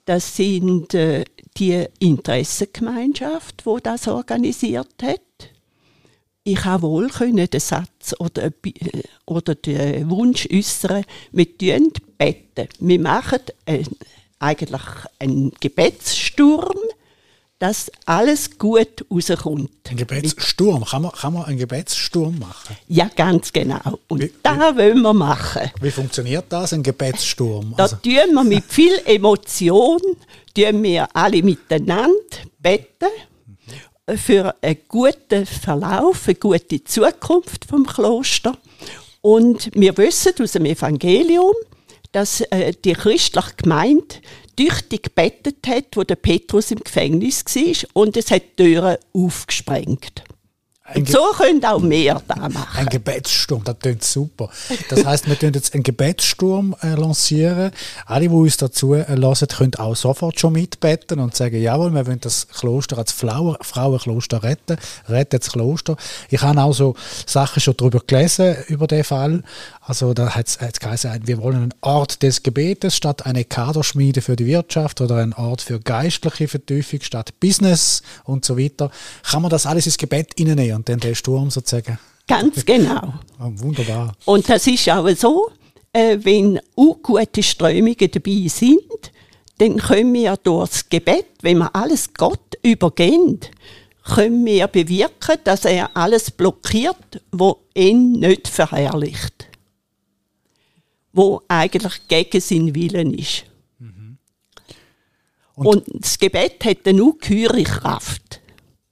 Das 0.04 0.36
sind 0.36 0.94
äh, 0.94 1.24
die 1.56 1.86
Interessengemeinschaft, 1.98 3.64
wo 3.66 3.78
das 3.78 4.08
organisiert 4.08 5.02
hat 5.02 5.20
ich 6.44 6.64
habe 6.64 6.82
wohl 6.82 7.08
können 7.08 7.48
den 7.48 7.60
Satz 7.60 8.14
oder, 8.18 8.44
äh, 8.44 8.52
oder 9.26 9.54
den 9.54 10.10
Wunsch 10.10 10.46
äußern, 10.52 11.04
wir 11.32 11.46
beten. 11.56 12.68
Wir 12.78 13.00
machen 13.00 13.40
ein, 13.64 13.86
eigentlich 14.38 14.82
einen 15.18 15.52
Gebetssturm, 15.58 16.78
dass 17.58 17.90
alles 18.04 18.58
gut 18.58 19.04
rauskommt. 19.10 19.70
Ein 19.88 19.96
Gebetssturm? 19.96 20.84
Kann 20.84 21.02
man, 21.02 21.12
kann 21.12 21.32
man 21.32 21.44
einen 21.44 21.58
Gebetssturm 21.58 22.38
machen? 22.38 22.76
Ja, 22.88 23.08
ganz 23.14 23.52
genau. 23.52 23.98
Und 24.08 24.22
wie, 24.22 24.32
da 24.42 24.76
wollen 24.76 25.02
wir 25.02 25.14
machen. 25.14 25.70
Wie 25.80 25.90
funktioniert 25.90 26.46
das, 26.48 26.72
ein 26.72 26.82
Gebetssturm? 26.82 27.74
Da 27.76 27.84
also. 27.84 27.96
tun 27.96 28.34
wir 28.34 28.44
mit 28.44 28.64
viel 28.64 29.00
Emotion, 29.04 30.00
tun 30.54 30.82
wir 30.82 31.08
alle 31.14 31.42
miteinander 31.42 32.12
beten 32.58 33.08
für 34.16 34.54
einen 34.60 34.78
guten 34.88 35.46
Verlauf, 35.46 36.26
eine 36.26 36.34
gute 36.34 36.82
Zukunft 36.84 37.64
vom 37.64 37.86
Kloster. 37.86 38.56
Und 39.22 39.70
wir 39.74 39.96
wissen 39.96 40.34
aus 40.40 40.52
dem 40.52 40.66
Evangelium, 40.66 41.54
dass 42.12 42.42
äh, 42.42 42.72
die 42.84 42.92
christliche 42.92 43.54
Gemeinde 43.56 44.16
tüchtig 44.56 45.04
gebetet 45.04 45.66
hat, 45.66 45.96
wo 45.96 46.04
der 46.04 46.16
Petrus 46.16 46.70
im 46.70 46.80
Gefängnis 46.80 47.44
war 47.44 47.88
und 48.02 48.16
es 48.16 48.30
hat 48.30 48.42
die 48.58 48.64
Türen 48.64 48.96
aufgesprengt. 49.12 50.24
Und 50.94 51.08
so 51.08 51.18
können 51.38 51.64
auch 51.64 51.80
mehr 51.80 52.20
da 52.28 52.46
machen. 52.50 52.80
Ein 52.80 52.86
Gebetssturm, 52.86 53.64
das 53.64 53.78
klingt 53.78 54.04
super. 54.04 54.50
Das 54.90 55.02
heißt, 55.02 55.26
wir 55.26 55.36
können 55.36 55.54
jetzt 55.54 55.72
einen 55.72 55.82
Gebetssturm 55.82 56.76
äh, 56.82 56.94
lancieren. 56.94 57.70
Alle, 58.04 58.28
die 58.28 58.34
uns 58.34 58.58
dazu 58.58 58.92
äh, 58.92 59.14
lassen, 59.14 59.48
können 59.48 59.74
auch 59.76 59.96
sofort 59.96 60.38
schon 60.38 60.52
mitbeten 60.52 61.20
und 61.20 61.34
sagen, 61.34 61.58
jawohl, 61.58 61.90
wir 61.94 62.06
wollen 62.06 62.20
das 62.20 62.48
Kloster 62.48 62.98
als 62.98 63.12
Frauen 63.12 63.56
Frauenkloster 63.62 64.42
retten, 64.42 64.76
retten 65.08 65.38
das 65.38 65.52
Kloster. 65.52 65.96
Ich 66.28 66.42
habe 66.42 66.62
auch 66.62 66.74
so 66.74 66.94
Sachen 67.24 67.62
schon 67.62 67.78
darüber 67.78 68.00
gelesen, 68.06 68.54
über 68.68 68.86
den 68.86 69.04
Fall. 69.04 69.42
Also 69.86 70.14
da 70.14 70.34
hat 70.34 70.46
es 70.48 70.80
geheißen, 70.80 71.26
wir 71.26 71.38
wollen 71.38 71.56
einen 71.56 71.74
Ort 71.82 72.22
des 72.22 72.42
Gebetes 72.42 72.96
statt 72.96 73.26
eine 73.26 73.44
Kaderschmiede 73.44 74.22
für 74.22 74.34
die 74.34 74.46
Wirtschaft 74.46 75.02
oder 75.02 75.16
einen 75.16 75.34
Ort 75.34 75.60
für 75.60 75.78
geistliche 75.78 76.48
Vertiefung 76.48 77.02
statt 77.02 77.38
Business 77.38 78.02
und 78.24 78.46
so 78.46 78.58
weiter. 78.58 78.90
Kann 79.22 79.42
man 79.42 79.50
das 79.50 79.66
alles 79.66 79.84
ins 79.84 79.98
Gebet 79.98 80.40
reinnehmen 80.40 80.76
und 80.76 80.88
dann 80.88 81.00
den 81.00 81.14
Sturm 81.14 81.50
sozusagen? 81.50 81.98
Ganz 82.26 82.64
genau. 82.64 83.12
Oh, 83.38 83.50
wunderbar. 83.56 84.14
Und 84.24 84.48
das 84.48 84.66
ist 84.66 84.88
auch 84.88 85.06
so, 85.10 85.50
äh, 85.92 86.16
wenn 86.22 86.58
auch 86.76 87.02
gute 87.02 87.42
Strömungen 87.42 88.10
dabei 88.10 88.48
sind, 88.48 88.80
dann 89.58 89.76
können 89.76 90.14
wir 90.14 90.38
durch 90.38 90.70
das 90.70 90.88
Gebet, 90.88 91.26
wenn 91.42 91.58
wir 91.58 91.76
alles 91.76 92.14
Gott 92.14 92.56
übergehen, 92.62 93.38
können 94.02 94.46
wir 94.46 94.66
bewirken, 94.66 95.36
dass 95.44 95.66
er 95.66 95.94
alles 95.94 96.30
blockiert, 96.30 97.20
wo 97.32 97.58
ihn 97.74 98.12
nicht 98.12 98.48
verherrlicht 98.48 99.53
wo 101.14 101.40
eigentlich 101.48 102.06
gegen 102.08 102.40
seinen 102.40 102.74
Willen 102.74 103.14
ist. 103.14 103.44
Mhm. 103.78 104.18
Und, 105.54 105.66
Und, 105.66 105.84
das 106.04 106.18
Gebet 106.18 106.64
hat 106.64 106.78
eine 106.86 107.02
ungeheure 107.02 107.62
Kraft. 107.62 108.40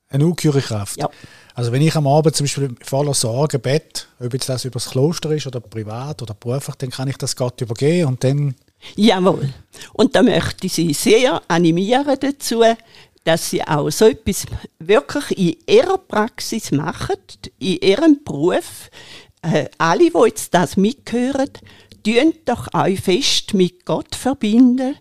Eine 0.09 0.27
ungeheure 0.27 0.61
Kraft? 0.61 0.97
Ja. 0.97 1.11
Also 1.55 1.73
wenn 1.73 1.83
ich 1.83 1.95
am 1.97 2.07
Abend 2.07 2.35
zum 2.35 2.45
Beispiel 2.45 2.75
voller 2.83 3.13
Sorge 3.13 3.59
bete, 3.59 4.05
ob 4.21 4.33
jetzt 4.33 4.49
das 4.49 4.65
über 4.65 4.75
das 4.75 4.91
Kloster 4.91 5.31
ist 5.33 5.47
oder 5.47 5.61
privat 5.61 6.23
oder 6.23 6.35
beruflich, 6.35 6.77
dann 6.77 6.91
kann 6.91 7.09
ich 7.09 7.17
das 7.19 7.37
Gott 7.37 7.61
übergeben 7.61 8.09
und 8.09 8.25
dann... 8.25 8.55
Jawohl. 8.97 9.53
Und 9.93 10.17
da 10.17 10.23
möchte 10.23 10.67
ich 10.67 10.73
Sie 10.73 10.93
sehr 10.93 11.43
animieren 11.49 12.17
dazu, 12.19 12.63
dass 13.25 13.51
Sie 13.51 13.63
auch 13.63 13.91
so 13.91 14.07
etwas 14.07 14.47
wirklich 14.79 15.39
in 15.39 15.57
Ihrer 15.75 15.99
Praxis 15.99 16.73
machen, 16.73 17.17
in 17.59 17.77
Ihrem 17.79 18.25
Beruf. 18.25 18.91
Äh, 19.43 19.67
alle, 19.79 20.11
die 20.11 20.19
jetzt 20.27 20.55
das 20.55 20.77
mithören, 20.77 21.51
tun 22.03 22.35
doch 22.45 22.73
euch 22.75 23.01
fest 23.01 23.55
mit 23.55 23.85
Gott 23.85 24.15
verbinden 24.15 24.97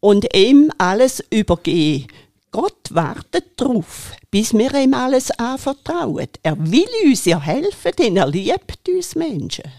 und 0.00 0.34
ihm 0.34 0.70
alles 0.78 1.22
übergeben. 1.30 2.08
Gott 2.52 2.88
wartet 2.90 3.60
darauf, 3.60 4.12
bis 4.30 4.54
wir 4.54 4.72
ihm 4.74 4.94
alles 4.94 5.30
anvertrauen. 5.32 6.28
Er 6.42 6.58
will 6.58 6.88
uns 7.04 7.24
ja 7.24 7.40
helfen, 7.40 7.92
denn 7.98 8.16
er 8.16 8.28
liebt 8.28 8.88
uns 8.88 9.14
Menschen. 9.14 9.70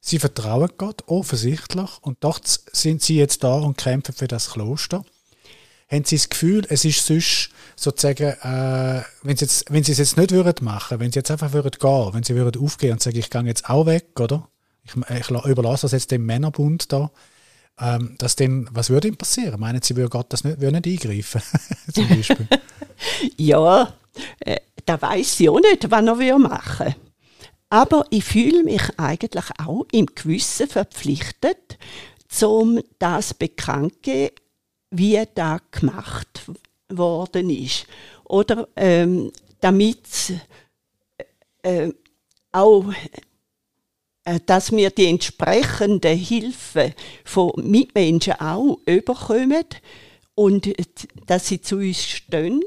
Sie 0.00 0.18
vertrauen 0.18 0.70
Gott 0.78 1.02
offensichtlich 1.06 1.90
und 2.00 2.24
doch 2.24 2.40
sind 2.44 3.02
Sie 3.02 3.16
jetzt 3.16 3.44
da 3.44 3.54
und 3.54 3.76
kämpfen 3.76 4.14
für 4.14 4.28
das 4.28 4.50
Kloster. 4.50 5.04
haben 5.90 6.04
Sie 6.04 6.16
das 6.16 6.30
Gefühl, 6.30 6.64
es 6.70 6.84
ist 6.84 7.04
sonst 7.04 7.50
sozusagen, 7.76 8.28
äh, 8.28 9.02
wenn, 9.22 9.36
Sie 9.36 9.44
jetzt, 9.44 9.70
wenn 9.70 9.84
Sie 9.84 9.92
es 9.92 9.98
jetzt 9.98 10.16
nicht 10.16 10.30
würden 10.30 10.64
machen, 10.64 11.00
wenn 11.00 11.12
Sie 11.12 11.18
jetzt 11.18 11.30
einfach 11.30 11.52
würden 11.52 11.78
gehen, 11.78 12.14
wenn 12.14 12.22
Sie 12.22 12.34
würden 12.34 12.62
aufgehen 12.62 12.92
und 12.92 13.02
sagen, 13.02 13.18
ich 13.18 13.28
gehe 13.28 13.42
jetzt 13.42 13.68
auch 13.68 13.84
weg, 13.84 14.18
oder? 14.18 14.48
Ich, 14.88 15.30
ich 15.30 15.30
überlasse 15.30 15.82
das 15.82 15.92
jetzt 15.92 16.10
dem 16.10 16.26
Männerbund 16.26 16.92
da, 16.92 17.10
ähm, 17.80 18.16
dass 18.18 18.36
dann, 18.36 18.68
was 18.72 18.90
würde 18.90 19.08
ihm 19.08 19.16
passieren? 19.16 19.60
Meinen 19.60 19.82
Sie, 19.82 19.96
würde 19.96 20.10
Gott 20.10 20.32
das 20.32 20.44
nicht, 20.44 20.60
würde 20.60 20.80
nicht 20.80 21.04
eingreifen? 21.04 21.42
Zum 21.94 22.08
Beispiel? 22.08 22.48
ja, 23.36 23.92
äh, 24.40 24.56
da 24.84 25.00
weiß 25.00 25.40
ich 25.40 25.48
auch 25.48 25.60
nicht, 25.60 25.90
was 25.90 26.18
er 26.20 26.38
machen 26.38 26.86
will. 26.86 26.94
Aber 27.70 28.06
ich 28.10 28.24
fühle 28.24 28.64
mich 28.64 28.82
eigentlich 28.96 29.44
auch 29.58 29.86
im 29.92 30.06
Gewissen 30.06 30.68
verpflichtet, 30.68 31.78
um 32.42 32.80
das 32.98 33.34
bekannt 33.34 33.94
zu 33.94 34.00
geben, 34.02 34.34
wie 34.90 35.22
das 35.34 35.60
gemacht 35.70 36.46
worden 36.88 37.50
ist. 37.50 37.86
Oder 38.24 38.68
ähm, 38.76 39.30
damit 39.60 40.32
äh, 41.62 41.90
auch 42.52 42.90
äh, 42.90 43.20
dass 44.46 44.72
wir 44.72 44.90
die 44.90 45.06
entsprechende 45.06 46.08
Hilfe 46.10 46.94
von 47.24 47.52
Mitmenschen 47.56 48.34
auch 48.34 48.78
überkommen 48.86 49.64
und 50.34 50.68
dass 51.26 51.48
sie 51.48 51.60
zu 51.60 51.76
uns 51.76 52.04
stehen, 52.04 52.62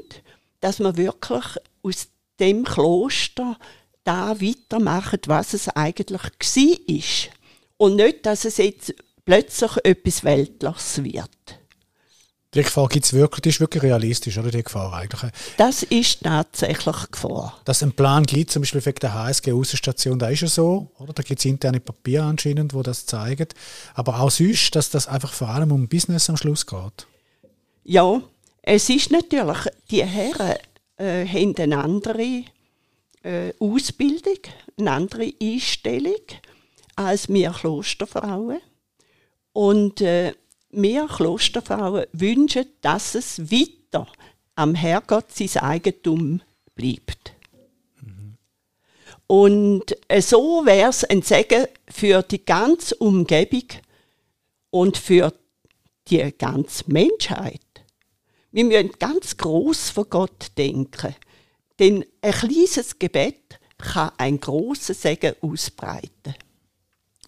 dass 0.60 0.80
wir 0.80 0.96
wirklich 0.96 1.44
aus 1.82 2.08
dem 2.38 2.64
Kloster 2.64 3.56
da 4.04 4.40
weitermachen, 4.40 5.20
was 5.26 5.54
es 5.54 5.68
eigentlich 5.68 6.22
war. 6.22 7.32
Und 7.76 7.96
nicht, 7.96 8.26
dass 8.26 8.44
es 8.44 8.56
jetzt 8.58 8.94
plötzlich 9.24 9.72
etwas 9.84 10.24
Weltliches 10.24 11.04
wird. 11.04 11.61
Die 12.54 12.62
Gefahr 12.62 12.88
gibt 12.88 13.06
es 13.06 13.14
wirklich, 13.14 13.40
die 13.40 13.48
ist 13.48 13.60
wirklich 13.60 13.82
realistisch, 13.82 14.36
oder 14.36 14.50
die 14.50 14.62
Gefahr 14.62 14.92
eigentlich? 14.92 15.30
Das 15.56 15.82
ist 15.84 16.22
tatsächlich 16.22 16.96
Gefahr. 17.10 17.58
Dass 17.64 17.78
es 17.78 17.82
einen 17.82 17.92
Plan 17.92 18.24
gibt, 18.24 18.50
zum 18.50 18.60
Beispiel 18.60 18.84
wegen 18.84 18.98
der 19.00 19.14
HSG-Aussenstation, 19.14 20.18
da 20.18 20.28
ist 20.28 20.42
es 20.42 20.56
so, 20.56 20.90
oder? 20.98 21.14
Da 21.14 21.22
gibt 21.22 21.38
es 21.38 21.46
interne 21.46 21.80
Papiere 21.80 22.24
anscheinend, 22.24 22.74
wo 22.74 22.82
das 22.82 23.06
zeigen. 23.06 23.48
Aber 23.94 24.20
auch 24.20 24.30
sonst, 24.30 24.76
dass 24.76 24.90
das 24.90 25.08
einfach 25.08 25.32
vor 25.32 25.48
allem 25.48 25.72
um 25.72 25.88
Business 25.88 26.28
am 26.28 26.36
Schluss 26.36 26.66
geht. 26.66 27.06
Ja, 27.84 28.20
es 28.60 28.90
ist 28.90 29.10
natürlich, 29.10 29.58
die 29.90 30.04
Herren 30.04 30.56
äh, 30.98 31.26
haben 31.26 31.56
eine 31.56 31.78
andere 31.78 32.44
äh, 33.22 33.54
Ausbildung, 33.58 34.38
eine 34.78 34.90
andere 34.90 35.32
Einstellung 35.42 36.20
als 36.96 37.28
wir 37.28 37.50
Klosterfrauen. 37.50 38.60
Und 39.54 40.02
äh, 40.02 40.34
wir 40.72 41.06
Klosterfrauen 41.06 42.06
wünschen, 42.12 42.66
dass 42.80 43.14
es 43.14 43.50
weiter 43.50 44.06
am 44.54 44.74
Herrgott 44.74 45.32
sein 45.32 45.62
Eigentum 45.62 46.42
bleibt. 46.74 47.34
Und 49.26 49.96
äh, 50.08 50.20
so 50.20 50.66
wäre 50.66 50.90
es 50.90 51.04
ein 51.04 51.22
Segen 51.22 51.66
für 51.88 52.22
die 52.22 52.44
ganze 52.44 52.94
Umgebung 52.96 53.64
und 54.70 54.98
für 54.98 55.32
die 56.08 56.32
ganze 56.36 56.84
Menschheit. 56.88 57.60
Wir 58.50 58.64
müssen 58.64 58.92
ganz 58.98 59.36
groß 59.38 59.90
von 59.90 60.10
Gott 60.10 60.48
denken. 60.58 61.14
Denn 61.78 62.04
ein 62.20 62.32
kleines 62.32 62.98
Gebet 62.98 63.58
kann 63.78 64.12
ein 64.18 64.38
großes 64.38 65.00
Segen 65.00 65.34
ausbreiten. 65.40 66.34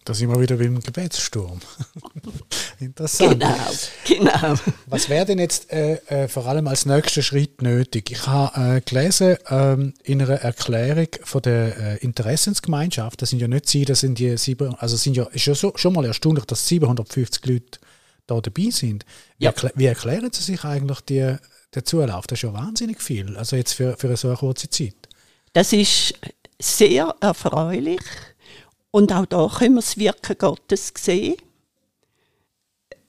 Da 0.05 0.13
sind 0.13 0.29
wir 0.29 0.39
wieder 0.39 0.57
beim 0.57 0.79
Gebetssturm. 0.79 1.59
Interessant. 2.79 3.39
Genau, 3.39 4.25
genau. 4.33 4.55
Was 4.87 5.09
wäre 5.09 5.25
denn 5.25 5.39
jetzt 5.39 5.71
äh, 5.71 5.95
äh, 6.07 6.27
vor 6.27 6.45
allem 6.45 6.67
als 6.67 6.85
nächster 6.85 7.21
Schritt 7.21 7.61
nötig? 7.61 8.11
Ich 8.11 8.27
habe 8.27 8.77
äh, 8.77 8.81
gelesen 8.81 9.37
ähm, 9.49 9.93
in 10.03 10.21
einer 10.21 10.35
Erklärung 10.35 11.07
von 11.23 11.41
der 11.41 11.77
äh, 11.77 11.97
Interessensgemeinschaft, 11.97 13.21
das 13.21 13.29
sind 13.29 13.39
ja 13.39 13.47
nicht 13.47 13.69
Sie, 13.69 13.85
das 13.85 14.01
sind 14.01 14.19
die 14.19 14.37
sieben, 14.37 14.75
also 14.75 14.97
sind 14.97 15.15
ja, 15.17 15.23
ist 15.25 15.45
ja 15.45 15.55
so, 15.55 15.73
schon 15.75 15.93
mal 15.93 16.05
erstaunlich, 16.05 16.45
dass 16.45 16.67
750 16.67 17.45
Leute 17.45 17.79
da 18.27 18.39
dabei 18.41 18.69
sind. 18.71 19.05
Wie, 19.37 19.45
ja. 19.45 19.51
erklä 19.51 19.71
wie 19.75 19.85
erklären 19.85 20.31
Sie 20.31 20.43
sich 20.43 20.63
eigentlich 20.63 21.01
die, 21.01 21.35
den 21.73 21.85
Zulauf? 21.85 22.27
Das 22.27 22.39
ist 22.39 22.43
ja 22.43 22.53
wahnsinnig 22.53 23.01
viel, 23.01 23.37
also 23.37 23.55
jetzt 23.55 23.73
für, 23.73 23.95
für 23.97 24.15
so 24.17 24.29
eine 24.29 24.37
kurze 24.37 24.69
Zeit. 24.69 24.95
Das 25.53 25.71
ist 25.73 26.13
sehr 26.59 27.15
erfreulich 27.21 28.01
und 28.91 29.11
auch 29.11 29.25
da 29.25 29.47
können 29.47 29.75
wir 29.75 29.81
das 29.81 29.97
Wirken 29.97 30.37
Gottes 30.37 30.93
sehen. 30.97 31.35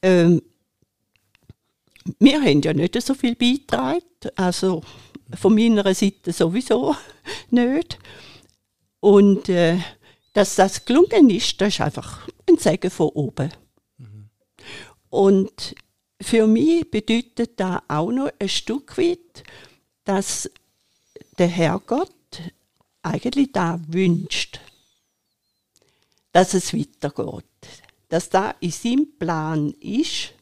Ähm, 0.03 0.43
wir 2.19 2.41
haben 2.41 2.63
ja 2.63 2.73
nicht 2.73 3.01
so 3.01 3.15
viel 3.15 3.35
beigetragen, 3.35 4.01
also 4.37 4.83
von 5.35 5.55
meiner 5.55 5.93
Seite 5.95 6.33
sowieso 6.33 6.95
nicht. 7.51 7.99
Und 9.01 9.49
äh, 9.49 9.79
dass 10.33 10.55
das 10.57 10.85
gelungen 10.85 11.31
ist, 11.31 11.61
das 11.61 11.75
ist 11.75 11.81
einfach 11.81 12.29
ein 12.49 12.59
Segen 12.59 12.91
von 12.91 13.09
oben. 13.09 13.51
Mhm. 13.99 14.31
Und 15.11 15.75
für 16.21 16.47
mich 16.47 16.91
bedeutet 16.91 17.59
das 17.59 17.81
auch 17.89 18.11
noch 18.11 18.31
ein 18.39 18.49
Stück 18.49 18.97
weit, 18.99 19.43
dass 20.05 20.51
der 21.39 21.49
Herrgott 21.49 22.13
eigentlich 23.03 23.53
da 23.53 23.81
wünscht 23.89 24.61
dass 26.37 26.53
es 26.53 26.75
weitergeht. 26.75 27.45
Dass 28.09 28.29
da 28.29 28.55
in 28.61 28.71
seinem 28.71 29.19
Plan 29.19 29.73
ist. 29.81 30.33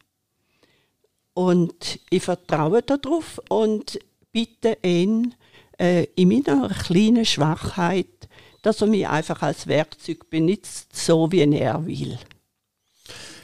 Und 1.32 1.98
ich 2.10 2.22
vertraue 2.22 2.82
darauf 2.82 3.40
und 3.48 3.98
bitte 4.30 4.78
ihn 4.82 5.34
äh, 5.78 6.04
in 6.14 6.28
meiner 6.28 6.68
kleinen 6.68 7.24
Schwachheit, 7.24 8.28
dass 8.62 8.80
er 8.80 8.86
mich 8.86 9.06
einfach 9.06 9.42
als 9.42 9.66
Werkzeug 9.66 10.30
benutzt, 10.30 10.94
so 10.94 11.30
wie 11.32 11.40
er 11.40 11.86
will. 11.86 12.18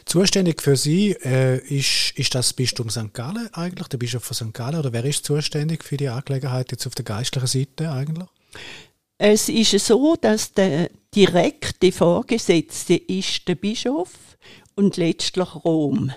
Zuständig 0.05 0.63
für 0.63 0.77
Sie 0.77 1.13
äh, 1.25 1.59
ist, 1.69 2.13
ist 2.17 2.35
das 2.35 2.53
Bistum 2.53 2.91
St. 2.91 3.15
Gallen 3.15 3.49
eigentlich, 3.53 3.87
der 3.89 3.99
Bischof 3.99 4.25
von 4.25 4.35
St. 4.35 4.55
Gallen, 4.55 4.81
oder 4.81 4.93
wer 4.93 5.05
ist 5.05 5.25
zuständig 5.25 5.85
für 5.85 5.97
die 5.97 6.09
Angelegenheit 6.09 6.73
jetzt 6.73 6.87
auf 6.87 6.95
der 6.95 7.05
geistlichen 7.05 7.47
Seite 7.47 7.93
eigentlich? 7.93 8.29
Es 9.19 9.49
ist 9.49 9.87
so, 9.87 10.17
dass 10.17 10.53
der 10.53 10.91
direkte 11.15 11.93
Vorgesetzte 11.93 12.95
ist 12.95 13.47
der 13.49 13.57
Bischof 13.57 14.37
und 14.75 14.97
letztlich 14.97 15.55
Rom. 15.55 16.13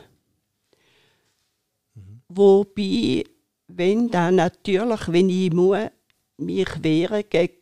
Mhm. 1.95 2.21
Wobei, 2.29 3.23
wenn 3.67 4.09
dann 4.09 4.35
natürlich, 4.35 5.07
wenn 5.07 5.29
ich 5.29 5.51
muss, 5.51 5.89
mich 6.37 6.83
wehren 6.83 7.23
gegen 7.29 7.59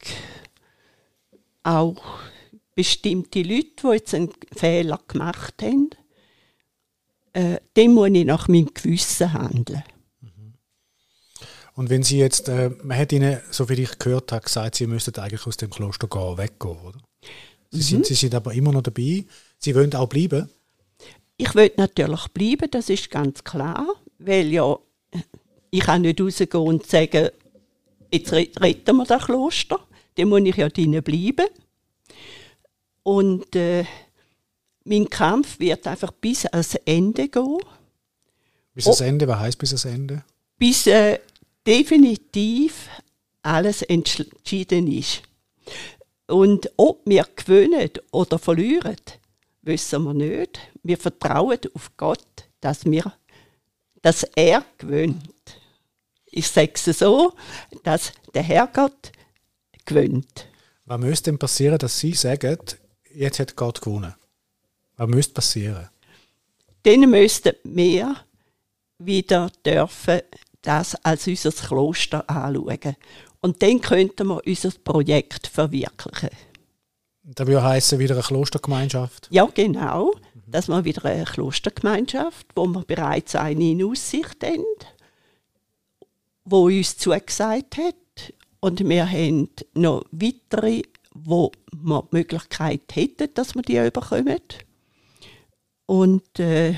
auch 1.64 2.02
bestimmte 2.76 3.44
Leute, 3.44 3.70
die 3.84 3.88
jetzt 3.88 4.14
einen 4.14 4.34
Fehler 4.56 5.00
gemacht 5.08 5.62
haben, 5.62 5.90
äh, 7.34 7.60
dann 7.74 7.94
muss 7.94 8.10
ich 8.10 8.26
nach 8.26 8.48
meinem 8.48 8.74
Gewissen 8.74 9.34
handeln. 9.34 9.84
Und 11.74 11.90
wenn 11.90 12.04
Sie 12.04 12.18
jetzt, 12.18 12.50
äh, 12.50 12.70
man 12.84 12.98
hat 12.98 13.14
Ihnen, 13.14 13.40
so 13.50 13.70
wie 13.70 13.82
ich 13.82 13.98
gehört 13.98 14.32
habe, 14.32 14.44
gesagt, 14.44 14.76
Sie 14.76 14.88
müssten 14.88 15.18
eigentlich 15.18 15.48
aus 15.48 15.58
dem 15.58 15.70
Kloster 15.70 16.08
gehen, 16.08 16.38
weggehen, 16.38 16.78
oder? 16.78 17.00
Sie, 17.72 17.78
mhm. 17.78 17.82
sind, 17.82 18.06
Sie 18.06 18.16
sind 18.16 18.36
aber 18.36 18.54
immer 18.54 18.72
noch 18.72 18.84
dabei. 18.84 19.26
Sie 19.58 19.74
wollen 19.74 19.94
auch 19.96 20.08
bleiben? 20.08 20.50
Ich 21.38 21.56
will 21.56 21.72
natürlich 21.78 22.28
bleiben, 22.28 22.70
das 22.70 22.90
ist 22.90 23.10
ganz 23.10 23.44
klar, 23.44 23.88
weil 24.20 24.48
ja, 24.52 24.78
ich 25.72 25.80
kann 25.80 26.02
nicht 26.02 26.22
rausgehen 26.22 26.68
und 26.68 26.86
sagen, 26.86 27.30
jetzt 28.12 28.32
retten 28.34 28.98
wir 28.98 29.06
das 29.06 29.24
Kloster, 29.24 29.80
dann 30.16 30.30
muss 30.30 30.42
ich 30.42 30.58
ja 30.58 30.70
drinnen 30.70 31.02
bleiben. 31.02 31.48
Und 33.04 33.56
äh, 33.56 33.86
mein 34.84 35.10
Kampf 35.10 35.60
wird 35.60 35.88
einfach 35.88 36.12
bis 36.12 36.46
ans 36.46 36.76
Ende 36.86 37.30
gehen. 37.30 37.58
Bis 38.76 38.86
ans 38.86 39.02
Ende? 39.02 39.28
Was 39.28 39.40
heißt 39.40 39.58
bis 39.58 39.72
ans 39.72 39.86
Ende? 39.86 40.24
Bis 40.58 40.86
äh, 40.88 41.20
definitiv 41.66 42.90
alles 43.42 43.82
entschieden 43.82 44.92
ist. 44.92 45.24
Und 46.32 46.72
ob 46.78 47.02
wir 47.06 47.28
gewinnen 47.36 47.90
oder 48.12 48.40
verlieren, 48.40 48.96
wissen 49.64 50.04
wir 50.04 50.14
nicht. 50.14 50.60
Wir 50.82 50.98
vertrauen 50.98 51.60
auf 51.74 51.92
Gott, 51.98 52.26
dass, 52.62 52.86
wir, 52.86 53.14
dass 54.02 54.24
er 54.36 54.64
gewinnt. 54.78 55.60
Ich 56.26 56.48
sage 56.48 56.72
es 56.74 57.00
so, 57.00 57.34
dass 57.84 58.14
der 58.34 58.44
Herrgott 58.44 59.12
gewinnt. 59.86 60.48
Was 60.86 61.00
müsste 61.00 61.32
denn 61.32 61.40
passieren, 61.40 61.78
dass 61.78 62.00
Sie 62.00 62.14
sagen, 62.14 62.58
jetzt 63.14 63.40
hat 63.40 63.58
Gott 63.58 63.82
gewonnen? 63.82 64.16
Was 64.96 65.10
müsste 65.10 65.34
passieren? 65.34 65.90
Dann 66.84 67.10
müssten 67.10 67.56
wir 67.64 68.16
wieder 68.98 69.52
dürfen 69.66 70.22
das 70.62 70.96
als 71.04 71.28
unser 71.28 71.52
Kloster 71.52 72.30
anschauen. 72.30 72.96
Und 73.42 73.62
dann 73.62 73.82
könnten 73.82 74.28
wir 74.28 74.42
unser 74.46 74.72
Projekt 74.84 75.48
verwirklichen. 75.48 76.30
Das 77.24 77.48
würde 77.48 77.64
heißen 77.64 78.00
wieder 78.00 78.16
eine 78.16 78.24
Klostergemeinschaft? 78.24 79.28
Ja, 79.32 79.46
genau. 79.46 80.14
Dass 80.48 80.68
wir 80.68 80.84
wieder 80.86 81.06
eine 81.06 81.26
Klostergemeinschaft, 81.26 82.48
wo 82.56 82.66
wir 82.68 82.84
bereits 82.84 83.36
eine 83.36 83.72
in 83.72 83.84
Aussicht 83.84 84.44
haben. 84.44 84.66
wo 86.44 86.66
uns 86.66 86.98
zugesagt 86.98 87.78
hat. 87.78 87.96
Und 88.60 88.88
wir 88.88 89.10
haben 89.10 89.50
noch 89.74 90.06
weitere, 90.12 90.84
wo 91.14 91.52
wir 91.72 92.04
die 92.04 92.18
Möglichkeit 92.18 92.82
hätten, 92.94 93.34
dass 93.34 93.56
wir 93.56 93.64
die 93.64 93.78
überkommen. 93.78 94.40
Und 95.86 96.40
äh, 96.40 96.76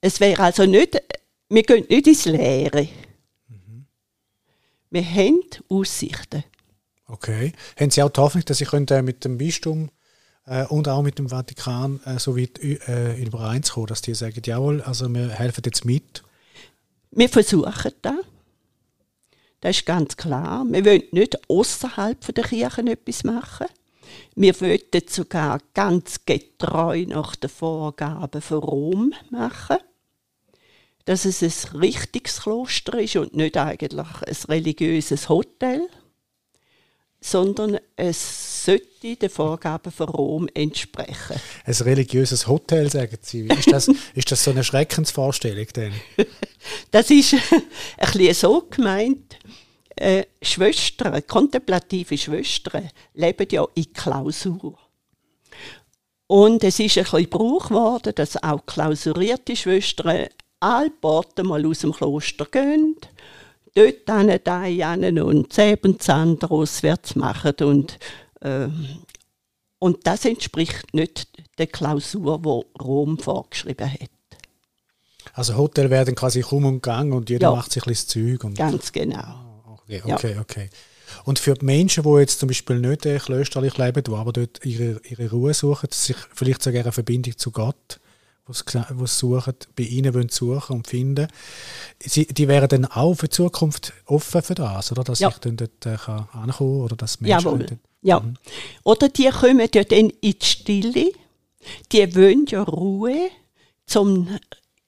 es 0.00 0.20
wäre 0.20 0.42
also 0.42 0.66
nicht, 0.66 1.00
wir 1.48 1.62
gehen 1.62 1.86
nicht 1.88 2.06
ins 2.06 2.24
Leere. 2.26 2.88
Wir 4.92 5.04
haben 5.06 5.40
Aussichten. 5.70 6.44
Okay. 7.06 7.52
Haben 7.80 7.90
Sie 7.90 8.02
auch 8.02 8.10
die 8.10 8.20
Hoffnung, 8.20 8.44
dass 8.44 8.58
Sie 8.58 8.66
können, 8.66 9.06
mit 9.06 9.24
dem 9.24 9.38
Bistum 9.38 9.90
äh, 10.44 10.66
und 10.66 10.86
auch 10.86 11.00
mit 11.00 11.18
dem 11.18 11.30
Vatikan 11.30 11.98
äh, 12.04 12.18
so 12.18 12.36
weit 12.36 12.58
äh, 12.62 13.16
übereinzukommen, 13.16 13.86
dass 13.86 14.02
die 14.02 14.14
sagen, 14.14 14.42
jawohl, 14.44 14.82
also 14.82 15.08
wir 15.08 15.30
helfen 15.30 15.62
jetzt 15.64 15.86
mit? 15.86 16.22
Wir 17.10 17.30
versuchen 17.30 17.92
das. 18.02 18.16
Das 19.60 19.76
ist 19.78 19.86
ganz 19.86 20.14
klar. 20.14 20.66
Wir 20.68 20.84
wollen 20.84 21.04
nicht 21.12 21.48
außerhalb 21.48 22.34
der 22.34 22.44
Kirche 22.44 22.82
etwas 22.82 23.24
machen. 23.24 23.68
Wir 24.34 24.60
wollen 24.60 24.78
sogar 25.08 25.58
ganz 25.72 26.26
getreu 26.26 27.06
nach 27.06 27.34
den 27.36 27.48
Vorgaben 27.48 28.42
von 28.42 28.58
Rom 28.58 29.14
machen. 29.30 29.78
Dass 31.04 31.24
es 31.24 31.42
ein 31.42 31.78
richtiges 31.80 32.42
Kloster 32.42 32.98
ist 33.00 33.16
und 33.16 33.34
nicht 33.34 33.56
eigentlich 33.56 33.92
ein 33.98 34.36
religiöses 34.48 35.28
Hotel 35.28 35.88
sondern 37.22 37.78
es 37.96 38.64
sollte 38.64 39.16
den 39.16 39.30
Vorgaben 39.30 39.92
von 39.92 40.08
Rom 40.08 40.48
entsprechen. 40.52 41.36
Ein 41.64 41.74
religiöses 41.74 42.48
Hotel, 42.48 42.90
sagen 42.90 43.16
Sie. 43.22 43.46
Ist 43.46 43.70
das, 43.70 43.88
ist 44.14 44.30
das 44.30 44.42
so 44.42 44.50
eine 44.50 44.64
Schreckensvorstellung 44.64 45.66
denn? 45.74 45.92
das 46.90 47.10
ist 47.10 47.34
ein 47.98 48.12
bisschen 48.12 48.34
so 48.34 48.66
gemeint. 48.68 49.38
Äh, 49.94 50.24
Schwestern, 50.40 51.24
kontemplative 51.26 52.18
Schwestern, 52.18 52.90
leben 53.14 53.46
ja 53.50 53.66
in 53.74 53.92
Klausur. 53.92 54.78
Und 56.26 56.64
es 56.64 56.80
ist 56.80 56.96
ein 56.96 57.04
bisschen 57.04 57.28
Brauch 57.28 57.68
geworden, 57.68 58.12
dass 58.14 58.42
auch 58.42 58.64
klausurierte 58.66 59.54
Schwestern 59.54 60.28
allbald 60.62 61.42
mal 61.44 61.66
aus 61.66 61.80
dem 61.80 61.92
Kloster 61.92 62.46
gehen 62.46 62.96
dort 63.74 64.10
an 64.10 64.38
da 64.44 64.64
und 65.24 65.52
Zähbenzahn 65.52 66.38
auswärts 66.42 67.16
machen 67.16 67.54
und 67.60 67.98
äh, 68.40 68.68
und 69.78 70.06
das 70.06 70.24
entspricht 70.24 70.94
nicht 70.94 71.28
der 71.58 71.66
Klausur, 71.66 72.38
die 72.38 72.82
Rom 72.82 73.18
vorgeschrieben 73.18 73.92
hat. 73.92 74.10
Also 75.34 75.56
Hotel 75.56 75.90
werden 75.90 76.14
quasi 76.14 76.40
rum 76.40 76.66
und 76.66 76.82
gang 76.82 77.12
und 77.12 77.30
jeder 77.30 77.48
ja, 77.48 77.56
macht 77.56 77.72
sich 77.72 77.84
ein 77.84 77.88
bisschen 77.88 78.38
Zeug. 78.38 78.44
Und 78.44 78.56
ganz 78.56 78.92
genau. 78.92 79.18
Ah, 79.18 79.64
okay, 79.66 80.02
okay, 80.04 80.34
ja. 80.34 80.40
okay. 80.40 80.70
Und 81.24 81.40
für 81.40 81.54
die 81.54 81.64
Menschen, 81.64 82.04
die 82.04 82.10
jetzt 82.20 82.38
zum 82.38 82.46
Beispiel 82.46 82.78
nicht 82.78 83.02
klösterlich 83.02 83.76
leben, 83.76 84.04
die 84.04 84.12
aber 84.12 84.32
dort 84.32 84.64
ihre, 84.64 85.00
ihre 85.08 85.30
Ruhe 85.30 85.52
suchen, 85.52 85.88
sich 85.90 86.16
vielleicht 86.32 86.62
sogar 86.62 86.82
eine 86.82 86.92
Verbindung 86.92 87.36
zu 87.36 87.50
Gott 87.50 87.98
die 88.48 89.02
es 89.04 89.18
suchen, 89.18 89.54
bei 89.76 89.84
ihnen 89.84 90.14
wollen 90.14 90.28
suchen 90.28 90.76
und 90.76 90.86
finden. 90.86 91.28
Sie, 92.00 92.26
die 92.26 92.48
wären 92.48 92.68
dann 92.68 92.84
auch 92.86 93.14
für 93.14 93.28
die 93.28 93.36
Zukunft 93.36 93.92
offen 94.06 94.42
für 94.42 94.54
das, 94.54 94.90
oder? 94.92 95.04
Dass 95.04 95.20
ja. 95.20 95.28
ich 95.28 95.38
dann 95.38 95.56
dort 95.56 95.86
äh, 95.86 95.96
kann 95.96 96.28
ankommen 96.32 96.82
oder 96.82 96.96
dass 96.96 97.20
Menschen 97.20 97.44
Jawohl. 97.44 97.64
Können, 97.64 97.80
ja. 98.02 98.20
Mhm. 98.20 98.34
Oder 98.82 99.08
die 99.08 99.28
kommen 99.28 99.68
ja 99.72 99.84
dann 99.84 100.10
in 100.10 100.34
die 100.40 100.44
Stille, 100.44 101.12
die 101.92 102.16
wollen 102.16 102.46
ja 102.46 102.62
Ruhe, 102.62 103.30
zum 103.86 104.28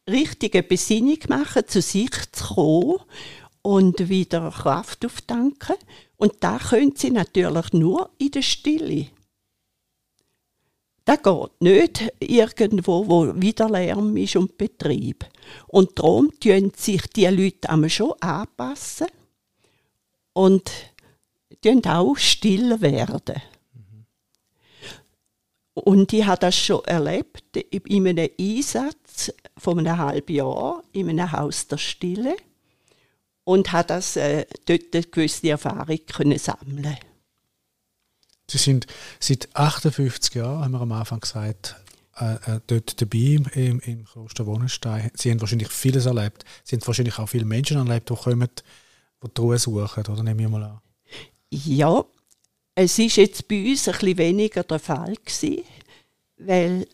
richtige 0.08 0.62
Besinnung 0.62 1.18
machen, 1.28 1.62
zu 1.66 1.80
sich 1.80 2.11
zu 2.32 2.54
kommen 2.54 2.99
und 3.62 4.08
wieder 4.08 4.50
Kraft 4.50 5.06
auftanken. 5.06 5.76
Und 6.16 6.34
da 6.40 6.58
können 6.58 6.94
sie 6.96 7.11
natürlich 7.11 7.73
nur 7.73 8.10
in 8.19 8.30
der 8.30 8.43
Stille. 8.43 9.08
Das 11.04 11.23
geht 11.23 11.60
nicht 11.60 12.12
irgendwo, 12.19 13.06
wo 13.06 13.34
wieder 13.40 13.69
Lärm 13.69 14.17
ist 14.17 14.36
und 14.36 14.56
Betrieb. 14.56 15.26
Und 15.67 15.99
darum 15.99 16.30
tun 16.40 16.73
sich 16.75 17.02
die 17.08 17.26
Leute 17.26 17.69
einmal 17.69 17.90
schon 17.90 18.14
anpassen 18.21 19.08
und 20.32 20.71
auch 21.86 22.17
still 22.17 22.80
werden. 22.80 23.43
Und 25.75 26.12
ich 26.12 26.25
habe 26.25 26.40
das 26.40 26.56
schon 26.56 26.84
erlebt 26.84 27.56
in 27.56 28.06
einem 28.06 28.30
Einsatz 28.38 29.32
von 29.58 29.78
einem 29.78 29.99
halben 29.99 30.32
Jahr 30.32 30.82
in 30.93 31.10
einem 31.10 31.32
Haus 31.32 31.67
der 31.67 31.78
Stille 31.78 32.36
und 33.43 33.73
habe 33.73 33.88
das 33.88 34.17
äh, 34.17 34.47
dort 34.67 34.95
eine 34.95 35.02
gewisse 35.02 35.50
Erfahrung 35.50 35.99
können 36.06 36.38
sammeln 36.38 36.97
Sie 38.54 38.58
sind 38.58 38.86
seit 39.19 39.49
58 39.56 40.34
Jahren, 40.34 40.62
haben 40.62 40.71
wir 40.71 40.80
am 40.80 40.93
Anfang 40.93 41.19
gesagt, 41.19 41.75
äh, 42.21 42.34
äh, 42.34 42.60
dort 42.69 43.00
dabei 43.02 43.40
im, 43.54 43.80
im 43.80 44.04
Kloster 44.04 44.47
Wohnenstein. 44.47 45.10
Sie 45.14 45.32
haben 45.32 45.40
wahrscheinlich 45.40 45.71
vieles 45.71 46.06
erlebt. 46.06 46.45
Sie 46.62 46.76
haben 46.76 46.86
wahrscheinlich 46.86 47.19
auch 47.19 47.28
viele 47.28 47.47
Menschen 47.47 47.78
erlebt, 47.78 48.10
die 48.10 48.14
kommen, 48.14 48.49
die 49.25 49.28
die 49.36 49.40
Ruhe 49.40 49.58
suchen, 49.58 50.06
oder? 50.06 50.23
Nehme 50.23 50.45
ich 50.45 50.49
mal 50.49 50.62
an. 50.62 50.80
Ja, 51.50 52.04
es 52.76 52.97
ist 52.97 53.17
jetzt 53.17 53.49
bei 53.49 53.71
uns 53.71 53.88
ein 53.88 53.95
bisschen 53.95 54.19
weniger 54.19 54.62
der 54.62 54.78
Fall 54.78 55.17
gewesen, 55.17 55.64
weil 56.38 56.86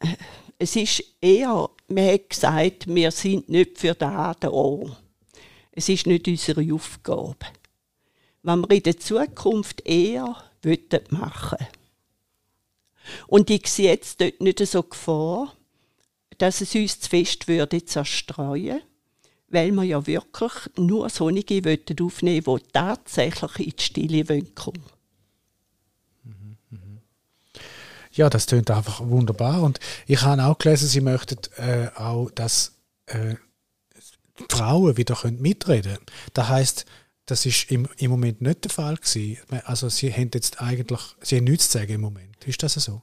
äh, 0.00 0.16
es 0.58 0.74
ist 0.74 1.04
eher, 1.20 1.68
man 1.88 2.12
hat 2.14 2.30
gesagt, 2.30 2.86
wir 2.86 3.10
sind 3.10 3.50
nicht 3.50 3.76
für 3.76 3.94
da 3.94 4.32
da. 4.32 4.50
Es 5.72 5.90
ist 5.90 6.06
nicht 6.06 6.26
unsere 6.26 6.72
Aufgabe 6.72 7.44
was 8.46 8.58
wir 8.58 8.70
in 8.70 8.82
der 8.84 8.98
Zukunft 8.98 9.84
eher 9.84 10.36
machen 11.10 11.58
wollen. 11.58 11.68
Und 13.26 13.50
ich 13.50 13.66
sehe 13.68 13.90
jetzt 13.90 14.20
dort 14.20 14.40
nicht 14.40 14.64
so 14.66 14.82
Gefahr, 14.82 15.52
dass 16.38 16.60
es 16.60 16.74
uns 16.74 17.00
zu 17.00 17.08
fest 17.10 17.48
würde 17.48 17.84
zerstreuen 17.84 18.80
weil 19.48 19.70
wir 19.70 19.84
ja 19.84 20.06
wirklich 20.06 20.52
nur 20.76 21.08
Sonnige 21.08 21.78
aufnehmen 22.00 22.46
wollen, 22.46 22.62
die 22.66 22.72
tatsächlich 22.72 23.58
in 23.60 23.76
die 23.76 23.82
Stille 23.82 24.42
kommen 24.54 24.82
Ja, 28.10 28.28
das 28.28 28.46
klingt 28.46 28.70
einfach 28.70 29.00
wunderbar. 29.00 29.62
Und 29.62 29.78
ich 30.06 30.22
habe 30.22 30.44
auch 30.44 30.58
gelesen, 30.58 30.88
Sie 30.88 31.00
möchten 31.00 31.38
äh, 31.58 31.88
auch, 31.94 32.30
dass 32.30 32.72
äh, 33.06 33.36
Frauen 34.48 34.96
wieder 34.96 35.16
mitreden 35.30 35.94
können. 35.94 36.06
Das 36.34 36.48
heißt, 36.48 36.86
das 37.26 37.44
ist 37.44 37.70
im, 37.70 37.88
im 37.98 38.10
Moment 38.10 38.40
nicht 38.40 38.64
der 38.64 38.70
Fall 38.70 38.96
gewesen. 38.96 39.38
Also 39.64 39.88
sie 39.88 40.12
haben 40.12 40.30
jetzt 40.32 40.60
eigentlich, 40.60 41.00
sie 41.20 41.36
haben 41.36 41.44
nichts 41.44 41.68
zu 41.68 41.78
sagen 41.78 41.92
im 41.94 42.00
Moment. 42.00 42.36
Ist 42.46 42.62
das 42.62 42.74
so? 42.74 43.02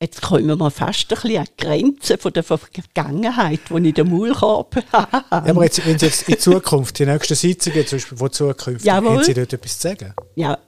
Jetzt 0.00 0.20
kommen 0.20 0.58
wir 0.58 0.70
fast 0.72 1.12
ein 1.12 1.14
bisschen 1.14 1.38
an 1.38 1.46
die 1.46 1.64
Grenzen 1.64 2.18
von 2.18 2.32
der 2.32 2.42
Vergangenheit, 2.42 3.60
die 3.70 3.88
ich 3.88 3.94
den 3.94 4.10
Maulkorb 4.10 4.76
habe. 4.92 5.24
Ja, 5.30 5.44
aber 5.50 5.62
jetzt, 5.62 5.86
wenn 5.86 5.96
Sie 5.96 6.06
jetzt 6.06 6.28
in 6.28 6.40
Zukunft, 6.40 6.98
die 6.98 7.06
nächsten 7.06 7.36
Sitzungen 7.36 7.86
zum 7.86 7.98
Beispiel, 7.98 8.18
die 8.18 8.30
Zukunft, 8.30 8.84
Jawohl. 8.84 9.10
haben 9.10 9.24
Sie 9.24 9.34
dort 9.34 9.52
etwas 9.52 9.78
zu 9.78 9.88
sagen? 9.88 10.12
Ja, 10.34 10.58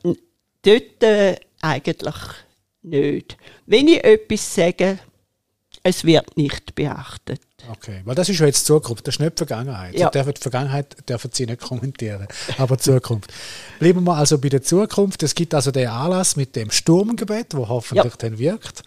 dort 0.63 1.03
äh, 1.03 1.37
eigentlich 1.61 2.15
nicht. 2.83 3.37
Wenn 3.67 3.89
ich 3.89 4.05
etwas 4.05 4.55
sage, 4.55 5.01
es 5.83 6.05
wird 6.05 6.37
nicht 6.37 6.75
beachtet. 6.77 7.41
Okay, 7.71 8.03
weil 8.05 8.15
das 8.15 8.29
ist 8.29 8.39
ja 8.41 8.47
jetzt 8.47 8.67
Zukunft, 8.67 9.07
das 9.07 9.17
ist 9.17 9.21
nicht 9.21 9.33
die 9.33 9.39
Vergangenheit. 9.39 9.99
Ja. 9.99 10.11
Die 10.11 10.23
Vergangenheit 10.41 11.09
dürfen 11.09 11.31
Sie 11.33 11.47
nicht 11.47 11.61
kommentieren, 11.61 12.27
aber 12.59 12.79
Zukunft. 12.79 13.33
Bleiben 13.79 14.05
wir 14.05 14.17
also 14.17 14.39
bei 14.39 14.49
der 14.49 14.63
Zukunft. 14.63 15.23
Es 15.23 15.35
gibt 15.35 15.55
also 15.55 15.71
den 15.71 15.89
Anlass 15.89 16.37
mit 16.37 16.57
dem 16.57 16.71
Sturmgebet, 16.71 17.55
wo 17.55 17.69
hoffentlich 17.69 18.13
ja. 18.13 18.19
dann 18.19 18.39
wirkt. 18.39 18.83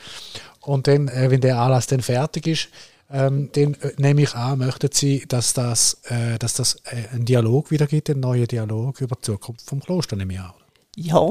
Und 0.61 0.87
dann, 0.87 1.07
äh, 1.07 1.31
wenn 1.31 1.41
der 1.41 1.59
Anlass 1.59 1.87
dann 1.87 2.01
fertig 2.01 2.47
ist, 2.47 2.69
ähm, 3.09 3.49
dann 3.53 3.73
äh, 3.75 3.93
nehme 3.97 4.21
ich 4.21 4.35
an, 4.35 4.59
möchten 4.59 4.89
Sie, 4.91 5.25
dass 5.27 5.53
das, 5.53 6.01
äh, 6.05 6.37
dass 6.39 6.55
das 6.55 6.75
äh, 6.85 7.07
einen 7.13 7.25
Dialog 7.25 7.71
wieder 7.71 7.87
gibt, 7.87 8.09
einen 8.09 8.19
neuen 8.19 8.47
Dialog 8.47 8.99
über 9.01 9.15
die 9.15 9.21
Zukunft 9.21 9.61
vom 9.67 9.79
Kloster, 9.79 10.15
nehme 10.15 10.33
ich 10.33 10.39
an. 10.39 10.53
Ja, 10.95 11.29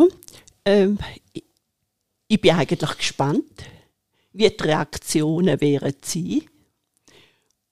ähm, 0.65 0.99
ich, 2.29 2.41
bin 2.41 2.53
eigentlich 2.53 2.97
gespannt, 2.97 3.45
wie 4.33 4.49
die 4.49 4.63
Reaktionen 4.63 5.61
wären 5.61 5.95
sein 6.03 6.43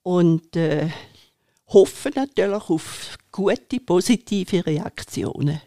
und 0.05 0.55
äh, 0.55 0.89
hoffe 1.67 2.11
natürlich 2.13 2.69
auf 2.69 3.17
gute, 3.31 3.79
positive 3.79 4.63
Reaktionen. 4.65 5.59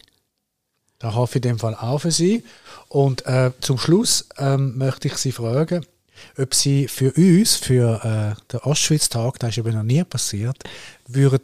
Da 1.01 1.13
hoffe 1.15 1.39
ich 1.39 1.45
in 1.45 1.51
dem 1.51 1.59
Fall 1.59 1.75
auch 1.75 1.99
für 1.99 2.13
Sie. 2.13 2.45
Und 2.89 3.27
äh, 3.27 3.51
zum 3.61 3.79
Schluss 3.79 4.29
ähm, 4.39 4.79
möchte 4.79 5.09
ich 5.09 5.17
Sie 5.17 5.33
fragen, 5.33 5.85
ob 6.37 6.55
Sie 6.55 6.87
für 6.87 7.13
uns, 7.17 7.57
für 7.57 8.37
äh, 8.39 8.53
den 8.53 8.61
Ostschweiz-Tag, 8.61 9.41
das 9.41 9.51
ist 9.51 9.59
eben 9.59 9.75
noch 9.75 9.83
nie 9.83 10.05
passiert, 10.05 10.57
würden 11.09 11.43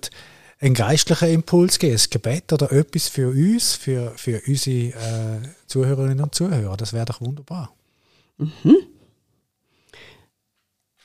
einen 0.61 0.75
geistlichen 0.75 1.31
Impuls 1.31 1.81
geben, 1.81 1.99
ein 1.99 2.11
Gebet 2.11 2.53
oder 2.53 2.71
etwas 2.71 3.09
für 3.09 3.29
uns, 3.31 3.75
für, 3.75 4.13
für 4.17 4.41
unsere 4.47 4.97
äh, 4.97 5.41
Zuhörerinnen 5.67 6.21
und 6.21 6.35
Zuhörer. 6.35 6.77
Das 6.77 6.93
wäre 6.93 7.07
doch 7.07 7.21
wunderbar. 7.21 7.73
Mhm. 8.39 8.77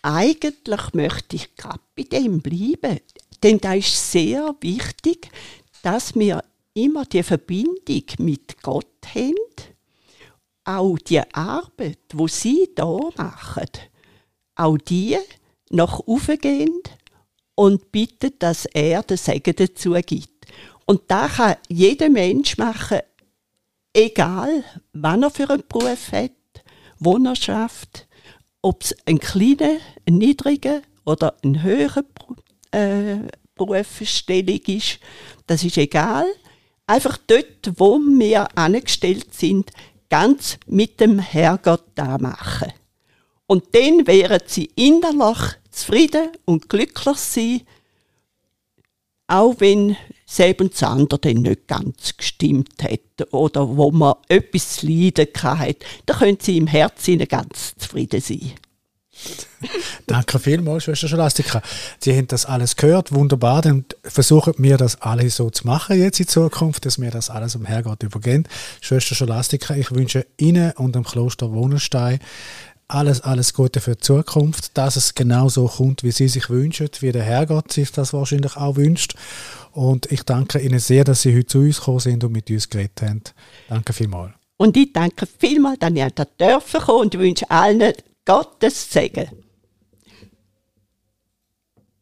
Eigentlich 0.10 0.94
möchte 0.94 1.36
ich 1.36 1.56
gerade 1.56 1.82
bei 1.96 2.04
dem 2.04 2.42
bleiben. 2.42 3.00
Denn 3.44 3.60
da 3.60 3.74
ist 3.74 4.12
sehr 4.12 4.56
wichtig, 4.62 5.30
dass 5.84 6.16
wir 6.16 6.44
immer 6.74 7.06
die 7.06 7.24
Verbindung 7.24 8.04
mit 8.18 8.62
Gott 8.62 8.88
haben. 9.14 9.36
Auch 10.64 10.98
die 10.98 11.22
Arbeit, 11.34 12.00
wo 12.14 12.28
sie 12.28 12.70
da 12.76 12.98
machen, 13.18 13.68
auch 14.56 14.78
die 14.78 15.18
nach 15.70 16.00
aufgehen 16.00 16.82
und 17.56 17.92
bitten, 17.92 18.34
dass 18.40 18.66
er 18.66 19.04
den 19.04 19.18
Segen 19.18 19.56
dazu 19.56 19.94
gibt. 20.06 20.48
Und 20.86 21.04
da 21.08 21.28
kann 21.28 21.56
jeder 21.68 22.10
Mensch 22.10 22.58
machen, 22.58 23.00
egal 23.94 24.64
wann 24.94 25.24
er 25.24 25.30
für 25.30 25.50
einen 25.50 25.64
Beruf 25.68 26.12
hat, 26.12 26.32
wo 26.98 27.18
er 27.18 27.36
schafft, 27.36 28.08
ob 28.62 28.84
es 28.84 28.96
ein 29.06 29.20
kleiner, 29.20 29.78
ein 30.08 30.18
niedriger 30.18 30.82
oder 31.06 31.36
ein 31.44 31.64
höherer 31.64 32.04
äh, 32.72 33.18
Berufsstellung 33.56 34.62
ist, 34.68 35.00
das 35.48 35.64
ist 35.64 35.78
egal. 35.78 36.26
Einfach 36.88 37.18
dort, 37.28 37.74
wo 37.76 38.00
wir 38.00 38.58
angestellt 38.58 39.34
sind, 39.34 39.72
ganz 40.10 40.58
mit 40.66 41.00
dem 41.00 41.20
Herrgott 41.20 41.84
da 41.96 42.18
machen. 42.18 42.72
Und 43.46 43.76
dann 43.76 44.06
wären 44.08 44.42
sie 44.46 44.70
innerlich 44.76 45.38
zufrieden 45.72 46.30
und 46.46 46.70
glücklich 46.70 47.18
sein, 47.18 47.62
auch 49.28 49.56
wenn 49.60 49.96
selbst 50.30 50.74
das 50.74 50.84
andere 50.84 51.20
dann 51.20 51.38
nicht 51.38 51.68
ganz 51.68 52.16
gestimmt 52.16 52.84
hat 52.84 53.34
oder 53.34 53.68
wo 53.68 53.90
man 53.92 54.14
etwas 54.28 54.76
zu 54.78 54.88
leiden 54.88 55.28
hatte, 55.42 55.86
dann 56.06 56.18
können 56.18 56.38
sie 56.40 56.58
im 56.58 56.68
Herzen 56.68 57.18
ganz 57.28 57.74
zufrieden 57.78 58.22
sein. 58.22 58.52
Danke 60.08 60.40
vielmals, 60.40 60.84
Schwester 60.84 61.08
Scholastika. 61.08 61.62
Sie 62.00 62.16
haben 62.16 62.28
das 62.28 62.46
alles 62.46 62.76
gehört, 62.76 63.12
wunderbar. 63.12 63.62
Dann 63.62 63.86
versuchen 64.04 64.54
wir 64.58 64.78
das 64.78 65.02
alle 65.02 65.30
so 65.30 65.50
zu 65.50 65.68
machen 65.68 66.00
jetzt 66.00 66.20
in 66.20 66.28
Zukunft, 66.28 66.86
dass 66.86 67.02
wir 67.02 67.12
das 67.12 67.30
alles 67.30 67.56
um 67.56 67.66
Herrgott 67.66 68.04
übergehen. 68.04 68.48
Schwester 68.82 69.16
Scholastika, 69.16 69.76
ich 69.76 69.92
wünsche 69.92 70.26
Ihnen 70.38 70.72
und 70.74 70.96
dem 70.96 71.04
Kloster 71.04 71.52
Wohnenstein 71.52 72.20
alles, 72.90 73.22
alles 73.22 73.54
Gute 73.54 73.80
für 73.80 73.96
die 73.96 74.02
Zukunft, 74.02 74.78
dass 74.78 74.96
es 74.96 75.16
genau 75.16 75.48
so 75.48 75.68
kommt, 75.68 76.04
wie 76.04 76.12
Sie 76.12 76.28
sich 76.28 76.50
wünschen, 76.50 76.90
wie 77.00 77.12
der 77.12 77.24
Herrgott 77.24 77.72
sich 77.72 77.92
das 77.92 78.14
wahrscheinlich 78.14 78.58
auch 78.58 78.76
wünscht. 78.76 79.16
Und 79.72 80.12
ich 80.12 80.24
danke 80.24 80.60
Ihnen 80.60 80.80
sehr, 80.80 81.04
dass 81.04 81.22
Sie 81.22 81.36
heute 81.36 81.46
zu 81.46 81.60
uns 81.60 81.78
gekommen 81.78 82.00
sind 82.00 82.24
und 82.24 82.32
mit 82.32 82.50
uns 82.50 82.70
geredet 82.70 83.02
haben. 83.02 83.22
Danke 83.70 83.94
vielmals. 83.94 84.34
Und 84.58 84.76
ich 84.76 84.92
danke 84.92 85.26
vielmals, 85.26 85.80
dass 85.80 85.94
ihr 85.94 86.10
da 86.10 86.26
dürfen 86.26 86.82
und 86.82 87.18
wünsche 87.18 87.50
allen 87.50 87.94
Gottes 88.26 88.92
Segen. 88.92 89.30